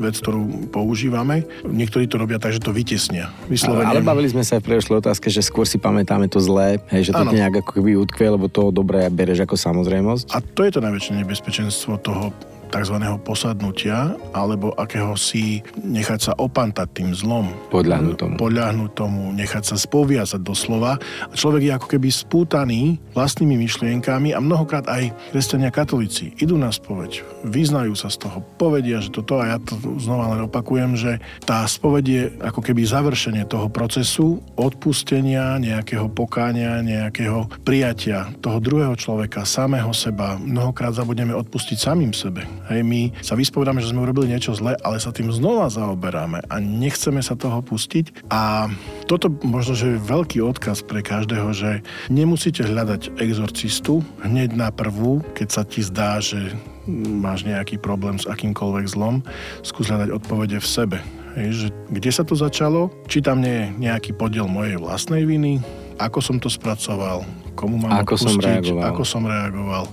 vec, 0.03 0.19
ktorú 0.19 0.67
používame. 0.67 1.47
Niektorí 1.63 2.11
to 2.11 2.19
robia 2.19 2.35
tak, 2.35 2.51
že 2.51 2.59
to 2.59 2.75
vytesnia. 2.75 3.31
Vyslovene. 3.47 3.87
Ale, 3.87 4.03
ale 4.03 4.07
bavili 4.07 4.27
sme 4.27 4.43
sa 4.43 4.59
aj 4.59 4.67
v 4.67 4.67
predošlej 4.67 4.99
otázke, 4.99 5.31
že 5.31 5.39
skôr 5.39 5.63
si 5.63 5.79
pamätáme 5.79 6.27
to 6.27 6.43
zlé, 6.43 6.83
hej, 6.91 7.07
že 7.07 7.11
to 7.15 7.23
nejak 7.23 7.63
ako 7.63 7.79
keby 7.79 7.95
utkve, 7.95 8.35
lebo 8.35 8.51
to 8.51 8.67
dobré 8.75 9.07
bereš 9.07 9.47
ako 9.47 9.55
samozrejmosť. 9.55 10.35
A 10.35 10.43
to 10.43 10.67
je 10.67 10.71
to 10.75 10.83
najväčšie 10.83 11.23
nebezpečenstvo 11.23 12.03
toho 12.03 12.35
tzv. 12.73 12.97
posadnutia 13.21 14.17
alebo 14.33 14.73
akéhosi 14.73 15.61
nechať 15.77 16.19
sa 16.19 16.33
opantať 16.33 16.89
tým 16.97 17.13
zlom. 17.13 17.53
Podľahnúť 17.69 18.15
tomu. 18.17 18.33
Podľahnúť 18.41 18.91
tomu, 18.97 19.29
nechať 19.37 19.63
sa 19.69 19.77
spoviazať 19.77 20.41
doslova. 20.41 20.97
A 21.29 21.33
človek 21.37 21.69
je 21.69 21.73
ako 21.77 21.87
keby 21.93 22.09
spútaný 22.09 22.97
vlastnými 23.13 23.61
myšlienkami 23.61 24.33
a 24.33 24.41
mnohokrát 24.41 24.89
aj 24.89 25.13
kresťania 25.29 25.69
katolíci 25.69 26.33
idú 26.41 26.57
na 26.57 26.73
spoveď, 26.73 27.21
vyznajú 27.45 27.93
sa 27.93 28.09
z 28.09 28.25
toho, 28.25 28.41
povedia, 28.57 28.97
že 28.97 29.13
toto 29.13 29.37
a 29.37 29.53
ja 29.53 29.57
to 29.61 29.77
znova 30.01 30.33
len 30.33 30.49
opakujem, 30.49 30.97
že 30.97 31.21
tá 31.45 31.61
spoveď 31.67 32.05
je 32.07 32.23
ako 32.41 32.61
keby 32.65 32.81
završenie 32.87 33.45
toho 33.45 33.69
procesu 33.69 34.41
odpustenia, 34.57 35.61
nejakého 35.61 36.09
pokáňa, 36.09 36.81
nejakého 36.81 37.51
prijatia 37.61 38.31
toho 38.41 38.57
druhého 38.57 38.95
človeka, 38.97 39.45
samého 39.45 39.91
seba. 39.91 40.39
Mnohokrát 40.39 40.95
zabudneme 40.95 41.35
odpustiť 41.35 41.77
samým 41.77 42.15
sebe. 42.15 42.47
Hej, 42.71 42.81
my 42.87 43.01
sa 43.19 43.35
vyspovedáme, 43.35 43.83
že 43.83 43.91
sme 43.91 44.07
urobili 44.07 44.31
niečo 44.31 44.55
zlé, 44.55 44.79
ale 44.87 44.95
sa 44.95 45.11
tým 45.11 45.27
znova 45.35 45.67
zaoberáme 45.67 46.47
a 46.47 46.55
nechceme 46.63 47.19
sa 47.19 47.35
toho 47.35 47.59
pustiť. 47.59 48.31
A 48.31 48.71
toto 49.03 49.27
možno, 49.43 49.75
že 49.75 49.95
je 49.95 50.07
veľký 50.07 50.39
odkaz 50.39 50.79
pre 50.87 51.03
každého, 51.03 51.51
že 51.51 51.83
nemusíte 52.07 52.63
hľadať 52.63 53.19
exorcistu 53.19 53.99
hneď 54.23 54.55
na 54.55 54.71
prvú, 54.71 55.19
keď 55.35 55.47
sa 55.51 55.63
ti 55.67 55.83
zdá, 55.83 56.23
že 56.23 56.55
máš 56.87 57.43
nejaký 57.43 57.79
problém 57.79 58.15
s 58.15 58.27
akýmkoľvek 58.27 58.85
zlom, 58.87 59.23
skús 59.63 59.91
hľadať 59.91 60.09
odpovede 60.15 60.59
v 60.59 60.67
sebe. 60.67 60.97
Hej, 61.35 61.49
že 61.51 61.67
kde 61.89 62.11
sa 62.13 62.23
to 62.23 62.37
začalo, 62.37 62.93
či 63.11 63.19
tam 63.19 63.41
nie 63.41 63.51
je 63.51 63.65
nejaký 63.91 64.15
podiel 64.15 64.47
mojej 64.47 64.79
vlastnej 64.79 65.27
viny, 65.27 65.59
ako 65.97 66.19
som 66.21 66.37
to 66.37 66.47
spracoval, 66.47 67.25
komu 67.57 67.75
mám 67.81 68.03
ako 68.03 68.15
odpustiť, 68.15 68.29
som 68.29 68.39
reagoval. 68.39 68.83
ako 68.87 69.03
som 69.03 69.23
reagoval 69.25 69.85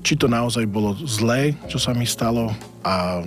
či 0.00 0.16
to 0.16 0.26
naozaj 0.26 0.64
bolo 0.66 0.96
zlé, 1.04 1.54
čo 1.68 1.76
sa 1.76 1.92
mi 1.92 2.08
stalo 2.08 2.52
a 2.84 3.20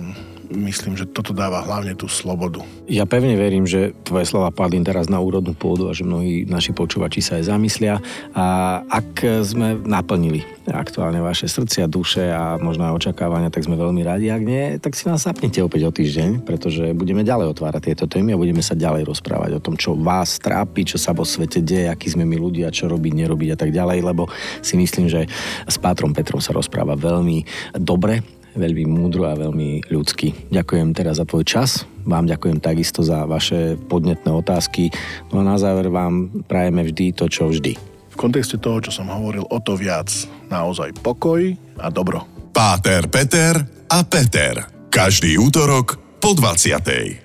myslím, 0.52 0.98
že 0.98 1.08
toto 1.08 1.32
dáva 1.32 1.64
hlavne 1.64 1.96
tú 1.96 2.10
slobodu. 2.10 2.60
Ja 2.90 3.08
pevne 3.08 3.38
verím, 3.38 3.64
že 3.64 3.96
tvoje 4.04 4.28
slova 4.28 4.52
padli 4.52 4.82
teraz 4.84 5.08
na 5.08 5.22
úrodnú 5.22 5.56
pôdu 5.56 5.88
a 5.88 5.96
že 5.96 6.04
mnohí 6.04 6.44
naši 6.44 6.76
počúvači 6.76 7.24
sa 7.24 7.40
aj 7.40 7.48
zamyslia. 7.48 8.02
A 8.36 8.80
ak 8.84 9.24
sme 9.46 9.80
naplnili 9.80 10.44
aktuálne 10.68 11.20
vaše 11.20 11.44
srdcia, 11.44 11.88
duše 11.88 12.32
a 12.32 12.56
možno 12.56 12.88
aj 12.88 12.96
očakávania, 13.04 13.52
tak 13.52 13.68
sme 13.68 13.76
veľmi 13.76 14.00
radi. 14.00 14.32
Ak 14.32 14.40
nie, 14.40 14.80
tak 14.80 14.96
si 14.96 15.04
nás 15.08 15.24
zapnite 15.24 15.60
opäť 15.60 15.88
o 15.88 15.92
týždeň, 15.92 16.44
pretože 16.44 16.96
budeme 16.96 17.20
ďalej 17.20 17.52
otvárať 17.52 17.92
tieto 17.92 18.04
témy 18.08 18.32
a 18.32 18.40
budeme 18.40 18.64
sa 18.64 18.72
ďalej 18.72 19.04
rozprávať 19.04 19.60
o 19.60 19.64
tom, 19.64 19.76
čo 19.76 19.92
vás 19.92 20.40
trápi, 20.40 20.88
čo 20.88 20.96
sa 20.96 21.12
vo 21.12 21.28
svete 21.28 21.60
deje, 21.60 21.92
akí 21.92 22.08
sme 22.08 22.24
my 22.24 22.36
ľudia, 22.40 22.72
čo 22.72 22.88
robiť, 22.88 23.12
nerobiť 23.12 23.48
a 23.52 23.58
tak 23.60 23.70
ďalej, 23.76 23.98
lebo 24.00 24.28
si 24.64 24.80
myslím, 24.80 25.08
že 25.12 25.28
s 25.68 25.76
Pátrom 25.76 26.16
Petrom 26.16 26.40
sa 26.40 26.56
rozpráva 26.56 26.96
veľmi 26.96 27.44
dobre 27.76 28.43
veľmi 28.54 28.84
múdro 28.86 29.28
a 29.28 29.38
veľmi 29.38 29.90
ľudský. 29.90 30.50
Ďakujem 30.50 30.94
teraz 30.94 31.18
za 31.20 31.26
tvoj 31.26 31.44
čas, 31.46 31.84
vám 32.06 32.26
ďakujem 32.26 32.58
takisto 32.62 33.02
za 33.02 33.26
vaše 33.26 33.76
podnetné 33.90 34.30
otázky, 34.30 34.90
no 35.30 35.42
a 35.42 35.44
na 35.44 35.56
záver 35.58 35.90
vám 35.90 36.30
prajeme 36.46 36.86
vždy 36.86 37.14
to, 37.14 37.26
čo 37.30 37.50
vždy. 37.50 37.74
V 38.14 38.16
kontexte 38.16 38.62
toho, 38.62 38.78
čo 38.78 38.94
som 38.94 39.10
hovoril, 39.10 39.42
o 39.42 39.58
to 39.58 39.74
viac 39.74 40.06
naozaj 40.46 40.94
pokoj 41.02 41.50
a 41.82 41.90
dobro. 41.90 42.22
Páter, 42.54 43.10
Peter 43.10 43.58
a 43.90 44.06
Peter. 44.06 44.70
Každý 44.86 45.34
útorok 45.42 45.98
po 46.22 46.38
20. 46.38 47.23